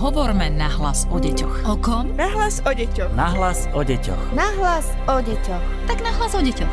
Hovorme 0.00 0.48
nahlas 0.48 1.04
o 1.12 1.20
deťoch. 1.20 1.68
O 1.68 1.76
kom? 1.76 2.16
Nahlas 2.16 2.64
o 2.64 2.72
deťoch. 2.72 3.12
Nahlas 3.12 3.68
o 3.76 3.84
deťoch. 3.84 4.32
Nahlas 4.32 4.96
o 5.04 5.20
deťoch. 5.20 5.60
Tak 5.84 6.00
nahlas 6.00 6.32
o 6.32 6.40
deťoch. 6.40 6.72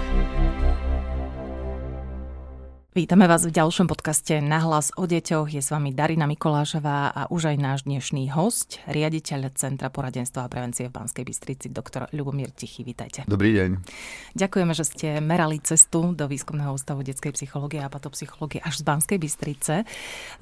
Vítame 2.98 3.30
vás 3.30 3.46
v 3.46 3.54
ďalšom 3.54 3.86
podcaste 3.86 4.42
Nahlas 4.42 4.90
o 4.98 5.06
deťoch. 5.06 5.54
Je 5.54 5.62
s 5.62 5.70
vami 5.70 5.94
Darina 5.94 6.26
Mikolášová 6.26 7.14
a 7.14 7.30
už 7.30 7.54
aj 7.54 7.58
náš 7.62 7.80
dnešný 7.86 8.34
host, 8.34 8.82
riaditeľ 8.90 9.54
Centra 9.54 9.94
poradenstva 9.94 10.42
a 10.42 10.50
prevencie 10.50 10.90
v 10.90 10.98
Banskej 10.98 11.22
Bystrici, 11.22 11.70
doktor 11.70 12.10
Ľubomír 12.10 12.50
Tichý. 12.58 12.82
Vítajte. 12.82 13.22
Dobrý 13.30 13.54
deň. 13.54 13.86
Ďakujeme, 14.34 14.74
že 14.74 14.90
ste 14.90 15.08
merali 15.22 15.62
cestu 15.62 16.10
do 16.18 16.26
Výskumného 16.26 16.74
ústavu 16.74 17.06
detskej 17.06 17.38
psychológie 17.38 17.86
a 17.86 17.94
patopsychológie 17.94 18.66
až 18.66 18.82
z 18.82 18.90
Banskej 18.90 19.22
Bystrice. 19.22 19.86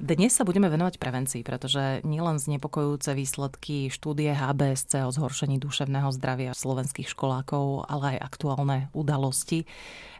Dnes 0.00 0.32
sa 0.32 0.48
budeme 0.48 0.72
venovať 0.72 0.96
prevencii, 0.96 1.44
pretože 1.44 2.00
nielen 2.08 2.40
znepokojujúce 2.40 3.12
výsledky 3.12 3.92
štúdie 3.92 4.32
HBSC 4.32 5.04
o 5.04 5.12
zhoršení 5.12 5.60
duševného 5.60 6.08
zdravia 6.08 6.56
slovenských 6.56 7.12
školákov, 7.12 7.84
ale 7.84 8.16
aj 8.16 8.32
aktuálne 8.32 8.88
udalosti 8.96 9.68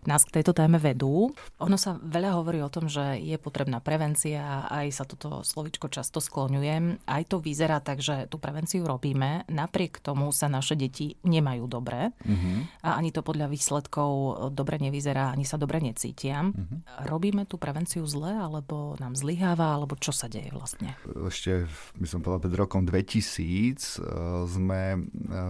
nás 0.07 0.23
k 0.23 0.41
tejto 0.41 0.55
téme 0.55 0.79
vedú. 0.79 1.35
Ono 1.59 1.77
sa 1.77 1.99
veľa 1.99 2.26
hovorí 2.35 2.63
o 2.65 2.73
tom, 2.73 2.91
že 2.91 3.21
je 3.21 3.37
potrebná 3.37 3.79
prevencia, 3.79 4.67
aj 4.67 4.87
sa 4.91 5.05
toto 5.05 5.45
slovičko 5.45 5.93
často 5.93 6.19
skloňuje. 6.19 7.05
Aj 7.07 7.23
to 7.29 7.39
vyzerá 7.39 7.79
tak, 7.85 8.03
že 8.03 8.27
tú 8.27 8.41
prevenciu 8.41 8.83
robíme, 8.83 9.47
napriek 9.47 10.01
tomu 10.03 10.33
sa 10.33 10.51
naše 10.51 10.75
deti 10.75 11.15
nemajú 11.23 11.69
dobre 11.69 12.11
mm-hmm. 12.25 12.87
a 12.87 12.99
ani 12.99 13.13
to 13.13 13.21
podľa 13.21 13.51
výsledkov 13.53 14.11
dobre 14.55 14.81
nevyzerá, 14.81 15.31
ani 15.31 15.45
sa 15.45 15.61
dobre 15.61 15.79
necítia. 15.83 16.47
Mm-hmm. 16.47 17.07
Robíme 17.11 17.45
tú 17.45 17.61
prevenciu 17.61 18.03
zle, 18.09 18.33
alebo 18.33 18.97
nám 18.99 19.15
zlyháva, 19.15 19.77
alebo 19.77 19.95
čo 20.01 20.11
sa 20.11 20.27
deje 20.27 20.51
vlastne? 20.51 20.97
Ešte, 21.07 21.69
by 22.01 22.07
som 22.09 22.25
povedal, 22.25 22.49
pred 22.49 22.57
rokom 22.57 22.83
2000 22.83 24.01
sme 24.47 24.83
e, 24.95 24.99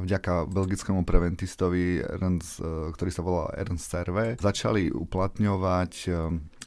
vďaka 0.05 0.49
belgickému 0.51 1.07
preventistovi, 1.07 2.03
Ernst, 2.03 2.59
e, 2.59 2.93
ktorý 2.93 3.11
sa 3.13 3.23
volá 3.23 3.45
Ernst 3.55 3.87
Serve, 3.87 4.35
začali 4.41 4.91
uplatňovať 4.91 5.93
eh, 6.09 6.15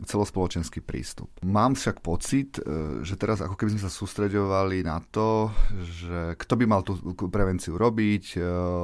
celospoločenský 0.06 0.80
prístup. 0.80 1.28
Mám 1.44 1.76
však 1.76 2.00
pocit, 2.00 2.60
eh, 2.60 3.04
že 3.04 3.20
teraz 3.20 3.44
ako 3.44 3.56
keby 3.56 3.76
sme 3.76 3.84
sa 3.84 3.92
sústreďovali 3.92 4.84
na 4.88 5.04
to, 5.12 5.52
že 5.84 6.36
kto 6.40 6.54
by 6.60 6.66
mal 6.68 6.82
tú 6.84 6.96
prevenciu 7.28 7.76
robiť 7.76 8.40
eh, 8.40 8.44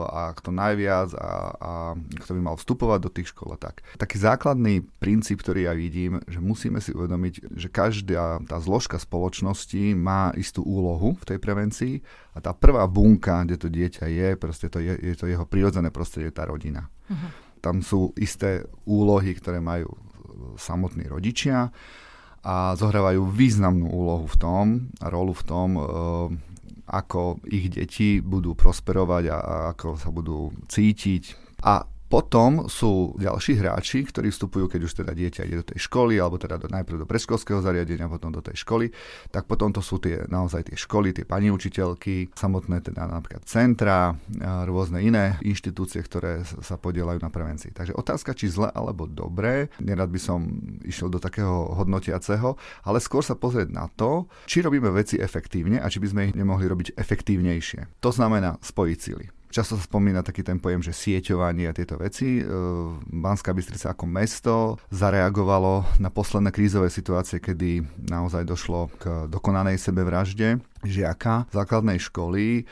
a 0.09 0.36
kto 0.36 0.49
najviac 0.52 1.09
a, 1.16 1.31
a 1.55 1.71
kto 1.95 2.31
by 2.36 2.41
mal 2.41 2.55
vstupovať 2.59 2.99
do 2.99 3.09
tých 3.11 3.31
škôl 3.31 3.55
a 3.55 3.59
tak. 3.59 3.86
Taký 3.95 4.17
základný 4.19 4.83
princíp, 4.99 5.43
ktorý 5.43 5.71
ja 5.71 5.73
vidím, 5.75 6.19
že 6.27 6.43
musíme 6.43 6.80
si 6.83 6.91
uvedomiť, 6.91 7.55
že 7.55 7.67
každá 7.71 8.43
tá 8.45 8.58
zložka 8.59 8.99
spoločnosti 8.99 9.95
má 9.95 10.36
istú 10.36 10.63
úlohu 10.63 11.16
v 11.19 11.36
tej 11.36 11.38
prevencii 11.39 11.93
a 12.36 12.43
tá 12.43 12.52
prvá 12.52 12.83
bunka, 12.88 13.47
kde 13.47 13.55
to 13.55 13.67
dieťa 13.71 14.05
je, 14.11 14.30
proste 14.36 14.67
to 14.67 14.83
je, 14.83 14.95
je 14.99 15.16
to 15.16 15.27
jeho 15.27 15.47
prirodzené 15.47 15.91
prostredie, 15.91 16.36
tá 16.36 16.43
rodina. 16.43 16.91
Uh-huh 17.08 17.45
tam 17.66 17.81
sú 17.81 18.13
isté 18.13 18.61
úlohy, 18.86 19.33
ktoré 19.33 19.58
majú 19.58 19.89
samotní 20.58 21.08
rodičia 21.08 21.72
a 22.45 22.78
zohrávajú 22.78 23.25
významnú 23.25 23.89
úlohu 23.89 24.30
v 24.30 24.38
tom 24.38 24.66
rolu 25.02 25.34
v 25.34 25.44
tom, 25.50 25.70
e, 25.75 25.81
ako 26.86 27.42
ich 27.50 27.73
deti 27.73 28.22
budú 28.22 28.53
prosperovať 28.53 29.23
a 29.33 29.38
ako 29.73 29.98
sa 29.98 30.14
budú 30.14 30.53
cítiť. 30.70 31.23
A 31.66 31.81
potom 32.06 32.70
sú 32.70 33.17
ďalší 33.17 33.58
hráči, 33.58 34.06
ktorí 34.06 34.30
vstupujú, 34.30 34.70
keď 34.70 34.81
už 34.86 34.94
teda 35.03 35.11
dieťa 35.17 35.42
ide 35.45 35.61
do 35.61 35.67
tej 35.73 35.89
školy, 35.89 36.22
alebo 36.22 36.38
teda 36.38 36.61
do, 36.61 36.70
najprv 36.70 37.02
do 37.02 37.09
predškolského 37.09 37.59
zariadenia, 37.66 38.06
potom 38.06 38.30
do 38.30 38.45
tej 38.45 38.61
školy, 38.61 38.94
tak 39.34 39.50
potom 39.50 39.73
to 39.73 39.81
sú 39.81 39.98
tie, 39.98 40.22
naozaj 40.30 40.70
tie 40.70 40.78
školy, 40.78 41.17
tie 41.17 41.26
pani 41.26 41.50
učiteľky, 41.50 42.30
samotné 42.38 42.86
teda 42.86 43.09
napríklad 43.09 43.44
centra, 43.50 44.14
rôzne 44.70 45.02
iné 45.02 45.42
inštitúcie, 45.42 46.00
ktoré 46.06 46.45
sa 46.45 46.77
podielajú 46.77 47.17
na 47.20 47.33
prevencii. 47.33 47.73
Takže 47.73 47.98
otázka, 47.98 48.38
či 48.38 48.54
zle 48.54 48.70
alebo 48.70 49.10
dobre, 49.10 49.73
nerad 49.82 50.14
by 50.14 50.20
som 50.21 50.45
išiel 50.86 51.10
do 51.10 51.17
takého 51.17 51.73
hodnotiaceho, 51.73 52.54
ale 52.86 53.02
skôr 53.02 53.26
sa 53.26 53.33
pozrieť 53.33 53.73
na 53.73 53.89
to, 53.89 54.30
či 54.45 54.61
robíme 54.61 54.94
veci 54.94 55.17
efektívne 55.17 55.82
a 55.82 55.89
či 55.89 55.98
by 55.98 56.08
sme 56.08 56.21
ich 56.30 56.38
nemohli 56.38 56.70
robiť 56.70 56.94
efektívnejšie. 56.95 58.02
To 58.05 58.14
znamená 58.14 58.61
spojiť 58.61 58.99
sily. 59.02 59.26
Často 59.55 59.80
sa 59.80 59.88
spomína 59.88 60.20
taký 60.20 60.43
ten 60.43 60.60
pojem, 60.60 60.83
že 60.83 60.92
sieťovanie 60.92 61.71
a 61.71 61.71
tieto 61.71 61.95
veci. 61.95 62.43
E, 62.43 62.52
Banská 63.08 63.55
Bystrica 63.55 63.95
ako 63.95 64.04
mesto 64.04 64.76
zareagovalo 64.92 65.88
na 66.04 66.11
posledné 66.11 66.52
krízové 66.52 66.92
situácie, 66.92 67.39
kedy 67.39 67.80
naozaj 68.04 68.44
došlo 68.44 68.92
k 68.99 69.32
dokonanej 69.32 69.80
sebevražde 69.80 70.60
žiaka 70.87 71.49
základnej 71.51 71.99
školy 71.99 72.61
e, 72.61 72.63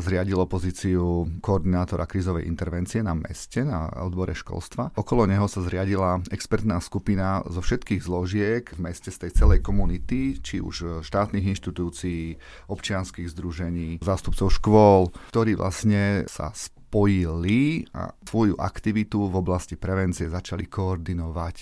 zriadilo 0.00 0.48
pozíciu 0.48 1.28
koordinátora 1.44 2.08
krízovej 2.08 2.48
intervencie 2.48 3.04
na 3.04 3.14
meste, 3.14 3.62
na 3.62 3.88
odbore 4.02 4.34
školstva. 4.34 4.96
Okolo 4.96 5.28
neho 5.28 5.46
sa 5.46 5.62
zriadila 5.62 6.24
expertná 6.32 6.80
skupina 6.82 7.44
zo 7.46 7.60
všetkých 7.60 8.02
zložiek 8.02 8.64
v 8.74 8.80
meste 8.80 9.12
z 9.12 9.28
tej 9.28 9.32
celej 9.36 9.60
komunity, 9.62 10.40
či 10.40 10.58
už 10.58 11.04
štátnych 11.04 11.46
inštitúcií, 11.56 12.40
občianských 12.72 13.28
združení, 13.30 14.00
zástupcov 14.00 14.48
škôl, 14.50 15.12
ktorí 15.30 15.54
vlastne 15.54 16.24
sa 16.26 16.50
spojili 16.56 17.86
a 17.94 18.10
svoju 18.26 18.58
aktivitu 18.58 19.30
v 19.30 19.34
oblasti 19.38 19.78
prevencie 19.78 20.26
začali 20.26 20.66
koordinovať 20.66 21.56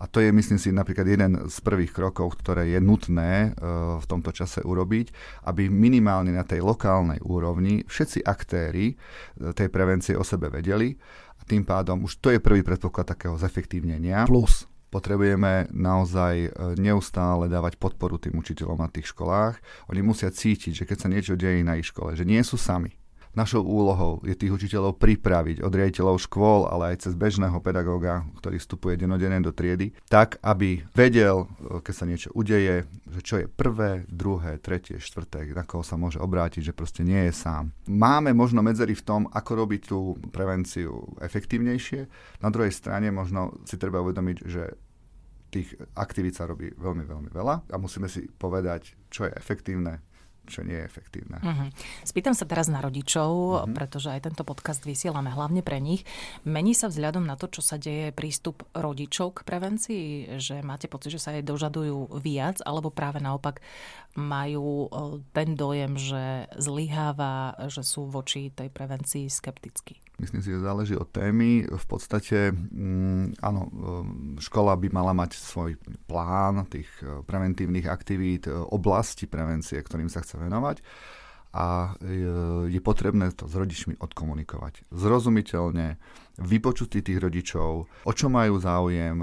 a 0.00 0.08
to 0.08 0.24
je, 0.24 0.32
myslím 0.32 0.56
si, 0.56 0.72
napríklad 0.72 1.04
jeden 1.04 1.32
z 1.44 1.56
prvých 1.60 1.92
krokov, 1.92 2.40
ktoré 2.40 2.72
je 2.72 2.80
nutné 2.80 3.52
e, 3.52 3.68
v 4.00 4.06
tomto 4.08 4.32
čase 4.32 4.64
urobiť, 4.64 5.12
aby 5.44 5.68
minimálne 5.68 6.32
na 6.32 6.40
tej 6.40 6.64
lokálnej 6.64 7.20
úrovni 7.20 7.84
všetci 7.84 8.24
aktéry 8.24 8.92
e, 8.92 8.94
tej 9.52 9.68
prevencie 9.68 10.16
o 10.16 10.24
sebe 10.24 10.48
vedeli. 10.48 10.96
A 11.36 11.44
tým 11.44 11.68
pádom 11.68 12.08
už 12.08 12.16
to 12.24 12.32
je 12.32 12.40
prvý 12.40 12.64
predpoklad 12.64 13.12
takého 13.12 13.36
zefektívnenia. 13.36 14.24
Plus 14.24 14.64
potrebujeme 14.88 15.68
naozaj 15.68 16.34
e, 16.48 16.50
neustále 16.80 17.52
dávať 17.52 17.76
podporu 17.76 18.16
tým 18.16 18.40
učiteľom 18.40 18.80
na 18.80 18.88
tých 18.88 19.12
školách. 19.12 19.60
Oni 19.92 20.00
musia 20.00 20.32
cítiť, 20.32 20.80
že 20.80 20.84
keď 20.88 20.96
sa 20.96 21.12
niečo 21.12 21.36
deje 21.36 21.60
na 21.60 21.76
ich 21.76 21.92
škole, 21.92 22.16
že 22.16 22.24
nie 22.24 22.40
sú 22.40 22.56
sami 22.56 22.99
Našou 23.30 23.62
úlohou 23.62 24.18
je 24.26 24.34
tých 24.34 24.50
učiteľov 24.50 24.98
pripraviť 24.98 25.62
od 25.62 25.70
riaditeľov 25.70 26.18
škôl, 26.18 26.66
ale 26.66 26.94
aj 26.94 27.06
cez 27.06 27.14
bežného 27.14 27.62
pedagóga, 27.62 28.26
ktorý 28.42 28.58
vstupuje 28.58 28.98
denodene 28.98 29.38
do 29.38 29.54
triedy, 29.54 29.94
tak, 30.10 30.42
aby 30.42 30.82
vedel, 30.98 31.46
keď 31.62 31.94
sa 31.94 32.10
niečo 32.10 32.34
udeje, 32.34 32.90
že 33.06 33.20
čo 33.22 33.34
je 33.38 33.46
prvé, 33.46 34.02
druhé, 34.10 34.58
tretie, 34.58 34.98
štvrté, 34.98 35.46
na 35.54 35.62
koho 35.62 35.86
sa 35.86 35.94
môže 35.94 36.18
obrátiť, 36.18 36.74
že 36.74 36.76
proste 36.76 37.06
nie 37.06 37.30
je 37.30 37.34
sám. 37.38 37.70
Máme 37.86 38.34
možno 38.34 38.66
medzery 38.66 38.98
v 38.98 39.06
tom, 39.06 39.22
ako 39.30 39.50
robiť 39.62 39.80
tú 39.86 40.18
prevenciu 40.34 41.14
efektívnejšie. 41.22 42.10
Na 42.42 42.50
druhej 42.50 42.74
strane 42.74 43.14
možno 43.14 43.62
si 43.62 43.78
treba 43.78 44.02
uvedomiť, 44.02 44.38
že 44.42 44.74
tých 45.50 45.74
aktivít 45.98 46.38
sa 46.38 46.46
robí 46.46 46.70
veľmi, 46.78 47.06
veľmi 47.06 47.30
veľa 47.30 47.74
a 47.74 47.76
musíme 47.78 48.06
si 48.06 48.26
povedať, 48.26 48.94
čo 49.10 49.26
je 49.26 49.34
efektívne, 49.34 49.98
čo 50.50 50.66
nie 50.66 50.74
je 50.74 50.84
efektívne. 50.84 51.38
Uh-huh. 51.38 51.70
Spýtam 52.02 52.34
sa 52.34 52.44
teraz 52.44 52.66
na 52.66 52.82
rodičov, 52.82 53.30
uh-huh. 53.30 53.70
pretože 53.70 54.10
aj 54.10 54.26
tento 54.26 54.42
podcast 54.42 54.82
vysielame 54.82 55.30
hlavne 55.30 55.62
pre 55.62 55.78
nich. 55.78 56.02
Mení 56.42 56.74
sa 56.74 56.90
vzhľadom 56.90 57.22
na 57.22 57.38
to, 57.38 57.46
čo 57.46 57.62
sa 57.62 57.78
deje 57.78 58.10
prístup 58.10 58.66
rodičov 58.74 59.38
k 59.38 59.46
prevencii, 59.46 60.36
že 60.42 60.66
máte 60.66 60.90
pocit, 60.90 61.14
že 61.14 61.22
sa 61.22 61.38
aj 61.38 61.46
dožadujú 61.46 62.18
viac, 62.18 62.58
alebo 62.66 62.90
práve 62.90 63.22
naopak 63.22 63.62
majú 64.18 64.90
ten 65.30 65.54
dojem, 65.54 65.94
že 65.94 66.50
zlyháva, 66.58 67.54
že 67.70 67.86
sú 67.86 68.10
voči 68.10 68.50
tej 68.50 68.66
prevencii 68.66 69.30
skeptickí? 69.30 70.02
Myslím 70.20 70.44
si, 70.44 70.52
že 70.52 70.60
záleží 70.60 70.92
od 70.92 71.08
témy. 71.08 71.64
V 71.64 71.86
podstate, 71.88 72.52
mm, 72.52 73.40
áno, 73.40 73.62
e, 73.64 73.70
škola 74.36 74.76
by 74.76 74.92
mala 74.92 75.16
mať 75.16 75.40
svoj 75.40 75.80
plán 76.04 76.68
tých 76.68 76.92
e, 77.00 77.24
preventívnych 77.24 77.88
aktivít, 77.88 78.44
e, 78.44 78.52
oblasti 78.52 79.24
prevencie, 79.24 79.80
ktorým 79.80 80.12
sa 80.12 80.20
chce 80.20 80.36
venovať 80.36 80.84
a 81.50 81.98
je 82.70 82.78
potrebné 82.78 83.34
to 83.34 83.50
s 83.50 83.58
rodičmi 83.58 83.98
odkomunikovať. 83.98 84.86
Zrozumiteľne, 84.94 85.98
vypočuť 86.40 87.04
tých 87.04 87.20
rodičov, 87.20 87.70
o 88.04 88.12
čo 88.12 88.26
majú 88.32 88.56
záujem, 88.58 89.20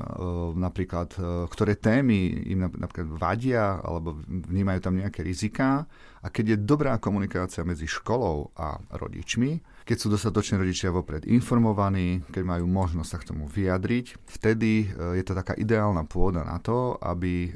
napríklad, 0.56 1.18
ktoré 1.50 1.75
témy 1.78 2.50
im 2.54 2.69
napríklad 2.69 3.10
vadia, 3.18 3.81
alebo 3.81 4.18
vnímajú 4.28 4.80
tam 4.81 4.98
nejaké 4.98 5.25
riziká. 5.25 5.86
A 6.25 6.34
keď 6.34 6.58
je 6.58 6.66
dobrá 6.66 6.98
komunikácia 6.98 7.62
medzi 7.64 7.86
školou 7.88 8.52
a 8.58 8.81
rodičmi, 9.00 9.78
keď 9.88 9.96
sú 9.96 10.12
dostatočne 10.12 10.60
rodičia 10.60 10.92
vopred 10.92 11.24
informovaní, 11.24 12.19
keď 12.28 12.44
majú 12.44 12.68
možnosť 12.68 13.08
sa 13.08 13.18
k 13.24 13.28
tomu 13.31 13.48
vyjadriť, 13.48 14.20
vtedy 14.28 14.72
e, 14.84 15.16
je 15.16 15.24
to 15.24 15.31
taká 15.31 15.56
ideálna 15.56 16.04
pôda 16.04 16.44
na 16.44 16.60
to, 16.60 17.00
aby 17.00 17.48
e, 17.48 17.52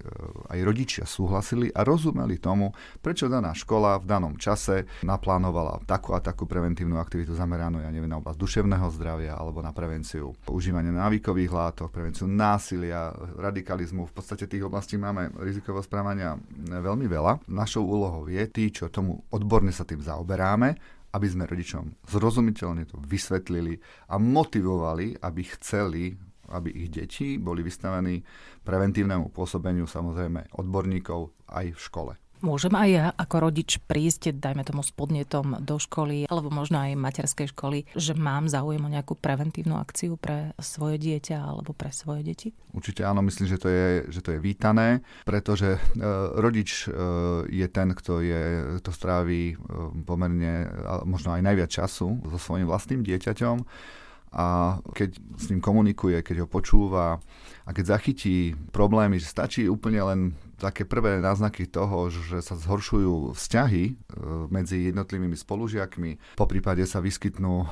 aj 0.48 0.60
rodičia 0.64 1.04
súhlasili 1.04 1.68
a 1.76 1.84
rozumeli 1.84 2.40
tomu, 2.40 2.72
prečo 3.04 3.28
daná 3.28 3.52
škola 3.52 4.00
v 4.00 4.08
danom 4.08 4.40
čase 4.40 4.88
naplánovala 5.04 5.84
takú 5.84 6.16
a 6.16 6.24
takú 6.24 6.48
preventívnu 6.48 6.96
aktivitu 7.04 7.36
zameranú, 7.36 7.84
ja 7.84 7.92
neviem, 7.92 8.08
na 8.08 8.24
oblasť 8.24 8.40
duševného 8.40 8.88
zdravia 8.96 9.36
alebo 9.36 9.51
alebo 9.52 9.68
na 9.68 9.76
prevenciu 9.76 10.32
používania 10.48 10.96
návykových 10.96 11.52
látok, 11.52 11.92
prevenciu 11.92 12.24
násilia, 12.24 13.12
radikalizmu. 13.36 14.08
V 14.08 14.16
podstate 14.16 14.48
tých 14.48 14.64
oblastí 14.64 14.96
máme 14.96 15.28
rizikového 15.44 15.84
správania 15.84 16.40
veľmi 16.72 17.04
veľa. 17.12 17.52
Našou 17.52 17.84
úlohou 17.84 18.32
je 18.32 18.48
tí, 18.48 18.72
čo 18.72 18.88
tomu 18.88 19.20
odborne 19.36 19.76
sa 19.76 19.84
tým 19.84 20.00
zaoberáme, 20.00 20.72
aby 21.12 21.28
sme 21.28 21.44
rodičom 21.44 22.08
zrozumiteľne 22.08 22.88
to 22.88 22.96
vysvetlili 23.04 23.76
a 24.08 24.16
motivovali, 24.16 25.20
aby 25.20 25.42
chceli 25.60 26.16
aby 26.52 26.68
ich 26.84 26.92
deti 26.92 27.40
boli 27.40 27.64
vystavení 27.64 28.20
preventívnemu 28.68 29.32
pôsobeniu 29.32 29.88
samozrejme 29.88 30.52
odborníkov 30.60 31.48
aj 31.48 31.66
v 31.72 31.80
škole. 31.80 32.14
Môžem 32.42 32.74
aj 32.74 32.90
ja 32.90 33.06
ako 33.14 33.50
rodič 33.50 33.78
prísť, 33.86 34.34
dajme 34.34 34.66
tomu 34.66 34.82
s 34.82 34.90
do 35.62 35.78
školy, 35.78 36.26
alebo 36.26 36.50
možno 36.50 36.82
aj 36.82 36.98
materskej 36.98 37.54
školy, 37.54 37.86
že 37.94 38.18
mám 38.18 38.50
záujem 38.50 38.82
o 38.82 38.90
nejakú 38.90 39.14
preventívnu 39.14 39.78
akciu 39.78 40.18
pre 40.18 40.58
svoje 40.58 40.98
dieťa 40.98 41.38
alebo 41.38 41.78
pre 41.78 41.94
svoje 41.94 42.26
deti? 42.26 42.50
Určite 42.74 43.06
áno, 43.06 43.22
myslím, 43.22 43.46
že 43.46 43.62
to 43.62 43.70
je, 43.70 44.10
že 44.10 44.26
to 44.26 44.34
je 44.34 44.40
vítané, 44.42 45.06
pretože 45.22 45.78
e, 45.78 45.80
rodič 46.42 46.90
e, 46.90 46.98
je 47.46 47.68
ten, 47.70 47.94
kto, 47.94 48.26
je, 48.26 48.42
kto 48.82 48.90
stráví 48.90 49.54
e, 49.54 49.56
pomerne, 50.02 50.66
možno 51.06 51.38
aj 51.38 51.46
najviac 51.46 51.70
času 51.70 52.26
so 52.26 52.38
svojím 52.42 52.66
vlastným 52.66 53.06
dieťaťom 53.06 53.58
a 54.32 54.80
keď 54.96 55.20
s 55.36 55.52
ním 55.52 55.60
komunikuje, 55.60 56.24
keď 56.24 56.44
ho 56.44 56.48
počúva 56.48 57.20
a 57.68 57.70
keď 57.76 58.00
zachytí 58.00 58.56
problémy, 58.72 59.20
že 59.20 59.28
stačí 59.28 59.68
úplne 59.68 60.00
len 60.08 60.20
také 60.62 60.86
prvé 60.86 61.18
náznaky 61.18 61.66
toho, 61.66 62.14
že 62.14 62.46
sa 62.46 62.54
zhoršujú 62.54 63.34
vzťahy 63.34 63.84
e, 63.90 63.94
medzi 64.54 64.94
jednotlivými 64.94 65.34
spolužiakmi, 65.34 66.38
po 66.38 66.46
prípade 66.46 66.86
sa 66.86 67.02
vyskytnú 67.02 67.66
e, 67.66 67.68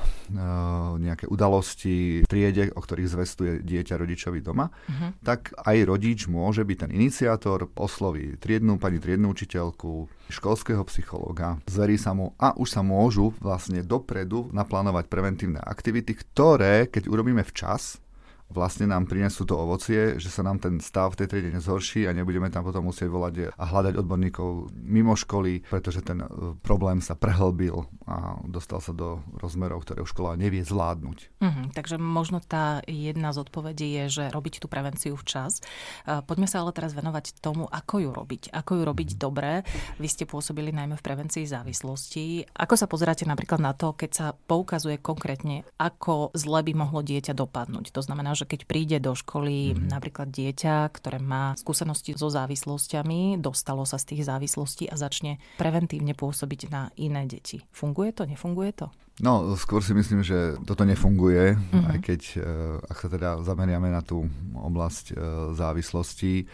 nejaké 0.98 1.30
udalosti 1.30 2.26
v 2.26 2.28
triede, 2.28 2.74
o 2.74 2.82
ktorých 2.82 3.12
zvestuje 3.14 3.52
dieťa 3.62 3.94
rodičovi 3.94 4.42
doma, 4.42 4.74
uh-huh. 4.74 5.14
tak 5.22 5.54
aj 5.62 5.86
rodič 5.86 6.26
môže 6.26 6.66
byť 6.66 6.76
ten 6.82 6.90
iniciátor, 6.90 7.70
osloví 7.78 8.34
triednú 8.42 8.82
pani 8.82 8.98
triednú 8.98 9.30
učiteľku, 9.30 10.10
školského 10.26 10.82
psychológa, 10.90 11.62
zverí 11.70 11.94
sa 11.94 12.10
mu 12.10 12.34
a 12.38 12.54
už 12.58 12.68
sa 12.74 12.82
môžu 12.82 13.30
vlastne 13.38 13.86
dopredu 13.86 14.50
naplánovať 14.50 15.06
preventívne 15.06 15.62
aktivity, 15.62 16.18
ktoré, 16.18 16.90
keď 16.90 17.06
urobíme 17.06 17.46
včas, 17.46 18.02
vlastne 18.50 18.90
nám 18.90 19.06
prinesú 19.06 19.46
to 19.46 19.54
ovocie, 19.54 20.18
že 20.18 20.28
sa 20.28 20.42
nám 20.42 20.58
ten 20.58 20.82
stav 20.82 21.14
v 21.14 21.24
tej 21.24 21.26
triede 21.30 21.50
nezhorší 21.54 22.10
a 22.10 22.14
nebudeme 22.14 22.50
tam 22.50 22.66
potom 22.66 22.90
musieť 22.90 23.08
volať 23.08 23.34
a 23.54 23.64
hľadať 23.64 23.94
odborníkov 24.02 24.74
mimo 24.74 25.14
školy, 25.14 25.62
pretože 25.70 26.02
ten 26.02 26.22
e, 26.22 26.26
problém 26.60 26.98
sa 26.98 27.14
prehlbil 27.14 27.86
a 28.10 28.42
dostal 28.44 28.82
sa 28.82 28.90
do 28.90 29.22
rozmerov, 29.38 29.86
ktoré 29.86 30.02
už 30.02 30.10
škola 30.10 30.34
nevie 30.34 30.66
zvládnuť. 30.66 31.18
Mm-hmm, 31.38 31.66
takže 31.78 31.96
možno 32.02 32.42
tá 32.42 32.82
jedna 32.90 33.30
z 33.30 33.46
odpovedí 33.46 33.86
je, 34.02 34.04
že 34.20 34.24
robiť 34.34 34.58
tú 34.58 34.66
prevenciu 34.66 35.14
včas. 35.14 35.62
E, 36.04 36.18
poďme 36.26 36.50
sa 36.50 36.66
ale 36.66 36.74
teraz 36.74 36.90
venovať 36.90 37.38
tomu, 37.38 37.70
ako 37.70 38.02
ju 38.02 38.10
robiť. 38.10 38.42
Ako 38.50 38.82
ju 38.82 38.82
robiť 38.82 39.08
mm-hmm. 39.14 39.22
dobre. 39.22 39.62
Vy 40.02 40.08
ste 40.10 40.26
pôsobili 40.26 40.74
najmä 40.74 40.98
v 40.98 41.06
prevencii 41.06 41.46
závislosti. 41.46 42.50
Ako 42.58 42.74
sa 42.74 42.90
pozeráte 42.90 43.22
napríklad 43.24 43.62
na 43.62 43.72
to, 43.78 43.94
keď 43.94 44.10
sa 44.10 44.26
poukazuje 44.34 44.98
konkrétne, 44.98 45.62
ako 45.78 46.34
zle 46.34 46.66
by 46.66 46.72
mohlo 46.74 47.06
dieťa 47.06 47.38
dopadnúť? 47.38 47.94
To 47.94 48.02
znamená, 48.02 48.34
že 48.40 48.48
keď 48.48 48.60
príde 48.64 48.96
do 48.96 49.12
školy 49.12 49.76
mm-hmm. 49.76 49.92
napríklad 49.92 50.32
dieťa, 50.32 50.88
ktoré 50.96 51.20
má 51.20 51.52
skúsenosti 51.60 52.16
so 52.16 52.32
závislosťami, 52.32 53.36
dostalo 53.36 53.84
sa 53.84 54.00
z 54.00 54.16
tých 54.16 54.24
závislostí 54.24 54.88
a 54.88 54.96
začne 54.96 55.36
preventívne 55.60 56.16
pôsobiť 56.16 56.60
na 56.72 56.88
iné 56.96 57.28
deti. 57.28 57.60
Funguje 57.76 58.16
to, 58.16 58.24
nefunguje 58.24 58.72
to? 58.72 58.88
No, 59.20 59.52
skôr 59.60 59.84
si 59.84 59.92
myslím, 59.92 60.24
že 60.24 60.56
toto 60.64 60.88
nefunguje, 60.88 61.52
mm-hmm. 61.52 61.84
aj 61.92 61.98
keď, 62.00 62.20
eh, 62.40 62.44
ak 62.88 62.96
sa 62.96 63.08
teda 63.12 63.44
zameriame 63.44 63.92
na 63.92 64.00
tú 64.00 64.24
oblasť 64.56 65.04
eh, 65.12 65.16
závislosti, 65.52 66.48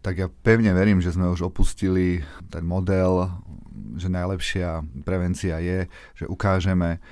tak 0.00 0.14
ja 0.16 0.30
pevne 0.30 0.72
verím, 0.72 1.02
že 1.04 1.12
sme 1.12 1.28
už 1.28 1.50
opustili 1.50 2.22
ten 2.48 2.62
model, 2.62 3.28
že 3.98 4.08
najlepšia 4.08 4.86
prevencia 5.02 5.58
je, 5.58 5.90
že 6.16 6.24
ukážeme 6.24 7.02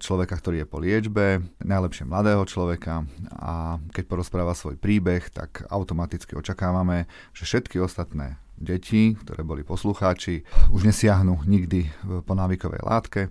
človeka, 0.00 0.40
ktorý 0.40 0.64
je 0.64 0.66
po 0.66 0.80
liečbe, 0.80 1.44
najlepšie 1.60 2.08
mladého 2.08 2.40
človeka 2.48 3.04
a 3.36 3.76
keď 3.92 4.04
porozpráva 4.08 4.56
svoj 4.56 4.80
príbeh, 4.80 5.28
tak 5.28 5.68
automaticky 5.68 6.32
očakávame, 6.32 7.04
že 7.36 7.44
všetky 7.44 7.76
ostatné 7.76 8.40
deti, 8.56 9.14
ktoré 9.14 9.44
boli 9.44 9.62
poslucháči, 9.62 10.42
už 10.72 10.88
nesiahnu 10.88 11.44
nikdy 11.44 11.86
po 12.24 12.32
návykovej 12.32 12.80
látke 12.82 13.22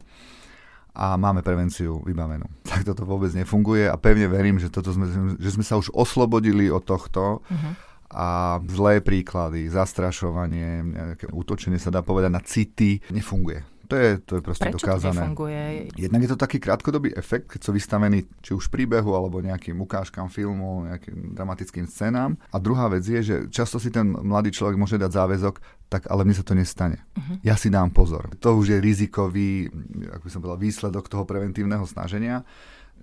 a 0.97 1.13
máme 1.17 1.41
prevenciu 1.41 2.01
vybavenú. 2.05 2.45
Tak 2.69 2.85
toto 2.85 3.09
vôbec 3.09 3.33
nefunguje 3.33 3.89
a 3.89 3.97
pevne 3.97 4.29
verím, 4.29 4.61
že, 4.61 4.69
toto 4.69 4.93
sme, 4.93 5.09
že 5.41 5.49
sme 5.49 5.65
sa 5.65 5.81
už 5.81 5.89
oslobodili 5.93 6.69
od 6.69 6.85
tohto 6.85 7.41
uh-huh. 7.41 7.73
a 8.13 8.27
zlé 8.69 9.01
príklady, 9.01 9.65
zastrašovanie, 9.73 10.85
nejaké 10.85 11.25
útočenie 11.33 11.81
sa 11.81 11.89
dá 11.89 12.05
povedať 12.05 12.29
na 12.29 12.41
city, 12.45 13.01
nefunguje 13.09 13.76
to 13.87 13.95
je, 13.95 14.09
to 14.21 14.31
je 14.37 14.41
proste 14.43 14.67
Prečo 14.67 14.83
dokázané. 14.83 15.15
To 15.15 15.23
nefunguje? 15.23 15.61
Jednak 15.95 16.21
je 16.27 16.29
to 16.35 16.39
taký 16.39 16.57
krátkodobý 16.59 17.15
efekt, 17.15 17.55
keď 17.55 17.59
sú 17.63 17.71
vystavení 17.71 18.27
či 18.43 18.51
už 18.51 18.67
príbehu, 18.67 19.15
alebo 19.15 19.39
nejakým 19.39 19.79
ukážkam 19.79 20.27
filmu, 20.27 20.85
nejakým 20.91 21.31
dramatickým 21.33 21.87
scénám. 21.87 22.35
A 22.51 22.57
druhá 22.59 22.91
vec 22.91 23.07
je, 23.07 23.19
že 23.23 23.35
často 23.47 23.79
si 23.79 23.87
ten 23.87 24.05
mladý 24.11 24.51
človek 24.51 24.75
môže 24.75 24.99
dať 24.99 25.11
záväzok, 25.11 25.55
tak 25.87 26.11
ale 26.11 26.27
mne 26.27 26.35
sa 26.35 26.43
to 26.43 26.51
nestane. 26.51 26.99
Uh-huh. 27.15 27.39
Ja 27.47 27.55
si 27.55 27.71
dám 27.71 27.95
pozor. 27.95 28.27
To 28.43 28.59
už 28.59 28.75
je 28.75 28.77
rizikový, 28.83 29.71
ako 30.11 30.23
by 30.27 30.31
som 30.31 30.41
povedal, 30.43 30.59
výsledok 30.59 31.07
toho 31.07 31.23
preventívneho 31.23 31.87
snaženia 31.87 32.43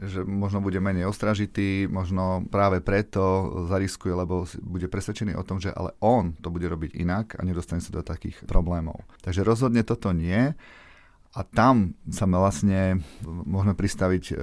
že 0.02 0.26
možno 0.26 0.58
bude 0.58 0.82
menej 0.82 1.06
ostražitý, 1.06 1.86
možno 1.86 2.42
práve 2.50 2.82
preto 2.82 3.50
zariskuje, 3.70 4.10
lebo 4.10 4.42
bude 4.62 4.90
presvedčený 4.90 5.38
o 5.38 5.46
tom, 5.46 5.62
že 5.62 5.70
ale 5.70 5.94
on 6.02 6.34
to 6.42 6.50
bude 6.50 6.66
robiť 6.66 6.98
inak 6.98 7.38
a 7.38 7.46
nedostane 7.46 7.78
sa 7.78 7.94
do 7.94 8.02
takých 8.02 8.42
problémov. 8.44 9.06
Takže 9.22 9.46
rozhodne 9.46 9.86
toto 9.86 10.10
nie. 10.10 10.54
A 11.34 11.42
tam 11.42 11.98
sa 12.14 12.30
vlastne 12.30 13.02
môžeme 13.26 13.74
pristaviť 13.74 14.24
e, 14.30 14.34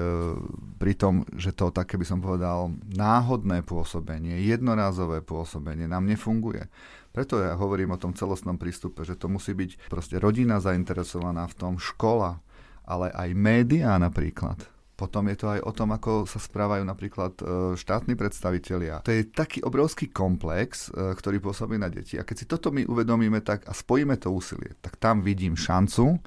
pri 0.76 0.94
tom, 1.00 1.24
že 1.40 1.56
to 1.56 1.72
také 1.72 1.96
by 1.96 2.04
som 2.04 2.20
povedal 2.20 2.76
náhodné 2.92 3.64
pôsobenie, 3.64 4.44
jednorázové 4.44 5.24
pôsobenie 5.24 5.88
nám 5.88 6.04
nefunguje. 6.04 6.68
Preto 7.16 7.40
ja 7.40 7.56
hovorím 7.56 7.96
o 7.96 8.02
tom 8.02 8.12
celostnom 8.12 8.60
prístupe, 8.60 9.08
že 9.08 9.16
to 9.16 9.32
musí 9.32 9.56
byť 9.56 9.88
proste 9.88 10.20
rodina 10.20 10.60
zainteresovaná 10.60 11.48
v 11.48 11.56
tom, 11.56 11.74
škola, 11.80 12.44
ale 12.84 13.08
aj 13.16 13.40
médiá 13.40 13.96
napríklad 13.96 14.60
potom 15.02 15.26
je 15.34 15.38
to 15.42 15.48
aj 15.50 15.66
o 15.66 15.72
tom, 15.74 15.90
ako 15.98 16.30
sa 16.30 16.38
správajú 16.38 16.86
napríklad 16.86 17.34
e, 17.42 17.44
štátni 17.74 18.14
predstavitelia. 18.14 19.02
To 19.02 19.10
je 19.10 19.26
taký 19.26 19.66
obrovský 19.66 20.14
komplex, 20.14 20.94
e, 20.94 21.18
ktorý 21.18 21.42
pôsobí 21.42 21.82
na 21.82 21.90
deti. 21.90 22.22
A 22.22 22.24
keď 22.24 22.36
si 22.38 22.46
toto 22.46 22.70
my 22.70 22.86
uvedomíme 22.86 23.42
tak 23.42 23.66
a 23.66 23.74
spojíme 23.74 24.22
to 24.22 24.30
úsilie, 24.30 24.78
tak 24.78 25.02
tam 25.02 25.26
vidím 25.26 25.58
šancu, 25.58 26.22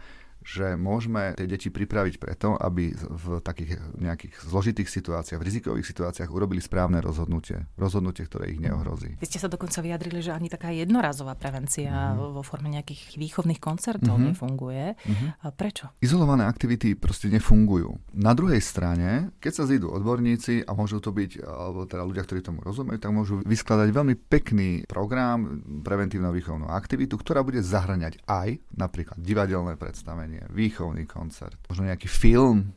že 0.44 0.76
môžeme 0.76 1.32
tie 1.34 1.48
deti 1.48 1.72
pripraviť 1.72 2.20
preto, 2.20 2.54
aby 2.60 2.92
v 2.92 3.40
takých 3.40 3.80
nejakých 3.96 4.44
zložitých 4.44 4.88
situáciách, 4.92 5.40
v 5.40 5.48
rizikových 5.48 5.88
situáciách 5.88 6.28
urobili 6.28 6.60
správne 6.60 7.00
rozhodnutie. 7.00 7.64
Rozhodnutie, 7.80 8.28
ktoré 8.28 8.52
ich 8.52 8.60
neohrozí. 8.60 9.16
Vy 9.18 9.26
ste 9.26 9.40
sa 9.40 9.48
dokonca 9.48 9.80
vyjadrili, 9.80 10.20
že 10.20 10.36
ani 10.36 10.52
taká 10.52 10.70
jednorazová 10.70 11.32
prevencia 11.34 12.12
mm-hmm. 12.12 12.36
vo 12.36 12.42
forme 12.44 12.68
nejakých 12.68 13.16
výchovných 13.16 13.58
koncertov 13.58 14.20
mm-hmm. 14.20 14.28
nefunguje. 14.36 14.84
Mm-hmm. 14.94 15.28
A 15.40 15.46
prečo? 15.50 15.88
Izolované 16.04 16.44
aktivity 16.44 16.92
proste 16.92 17.32
nefungujú. 17.32 17.96
Na 18.12 18.36
druhej 18.36 18.60
strane, 18.60 19.32
keď 19.40 19.52
sa 19.56 19.64
zídu 19.64 19.88
odborníci 19.88 20.68
a 20.68 20.76
môžu 20.76 21.00
to 21.00 21.08
byť, 21.08 21.40
alebo 21.40 21.88
teda 21.88 22.04
ľudia, 22.04 22.22
ktorí 22.28 22.44
tomu 22.44 22.60
rozumejú, 22.60 23.00
tak 23.00 23.16
môžu 23.16 23.40
vyskladať 23.48 23.88
veľmi 23.88 24.14
pekný 24.28 24.84
program, 24.84 25.64
preventívno 25.80 26.28
výchovnú 26.34 26.68
aktivitu, 26.68 27.16
ktorá 27.16 27.40
bude 27.40 27.64
zahrňať 27.64 28.20
aj 28.28 28.60
napríklad 28.76 29.16
divadelné 29.16 29.80
predstavenie 29.80 30.33
predstavenie, 30.34 30.54
výchovný 30.54 31.06
koncert, 31.06 31.58
možno 31.68 31.86
nejaký 31.86 32.08
film, 32.08 32.74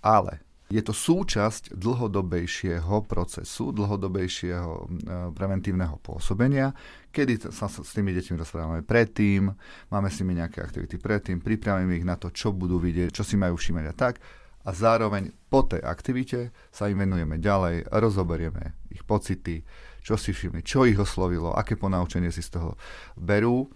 ale 0.00 0.40
je 0.70 0.78
to 0.86 0.94
súčasť 0.94 1.74
dlhodobejšieho 1.74 3.02
procesu, 3.10 3.74
dlhodobejšieho 3.74 4.70
e, 4.70 4.84
preventívneho 5.34 5.98
pôsobenia, 5.98 6.70
kedy 7.10 7.50
sa 7.50 7.66
s 7.66 7.90
tými 7.90 8.14
deťmi 8.14 8.38
rozprávame 8.38 8.80
predtým, 8.86 9.50
máme 9.90 10.08
s 10.08 10.22
nimi 10.22 10.38
nejaké 10.38 10.62
aktivity 10.62 11.02
predtým, 11.02 11.42
pripravíme 11.42 11.98
ich 11.98 12.06
na 12.06 12.14
to, 12.14 12.30
čo 12.30 12.54
budú 12.54 12.78
vidieť, 12.78 13.10
čo 13.10 13.26
si 13.26 13.34
majú 13.34 13.58
všímať 13.58 13.84
a 13.90 13.94
tak. 13.94 14.22
A 14.60 14.76
zároveň 14.76 15.32
po 15.48 15.64
tej 15.64 15.80
aktivite 15.82 16.54
sa 16.70 16.86
im 16.86 17.02
venujeme 17.02 17.40
ďalej, 17.40 17.90
rozoberieme 17.90 18.78
ich 18.92 19.02
pocity, 19.02 19.66
čo 20.04 20.14
si 20.14 20.30
všimli, 20.30 20.62
čo 20.62 20.86
ich 20.86 21.00
oslovilo, 21.00 21.50
aké 21.56 21.74
ponaučenie 21.74 22.30
si 22.30 22.44
z 22.44 22.60
toho 22.60 22.78
berú 23.18 23.66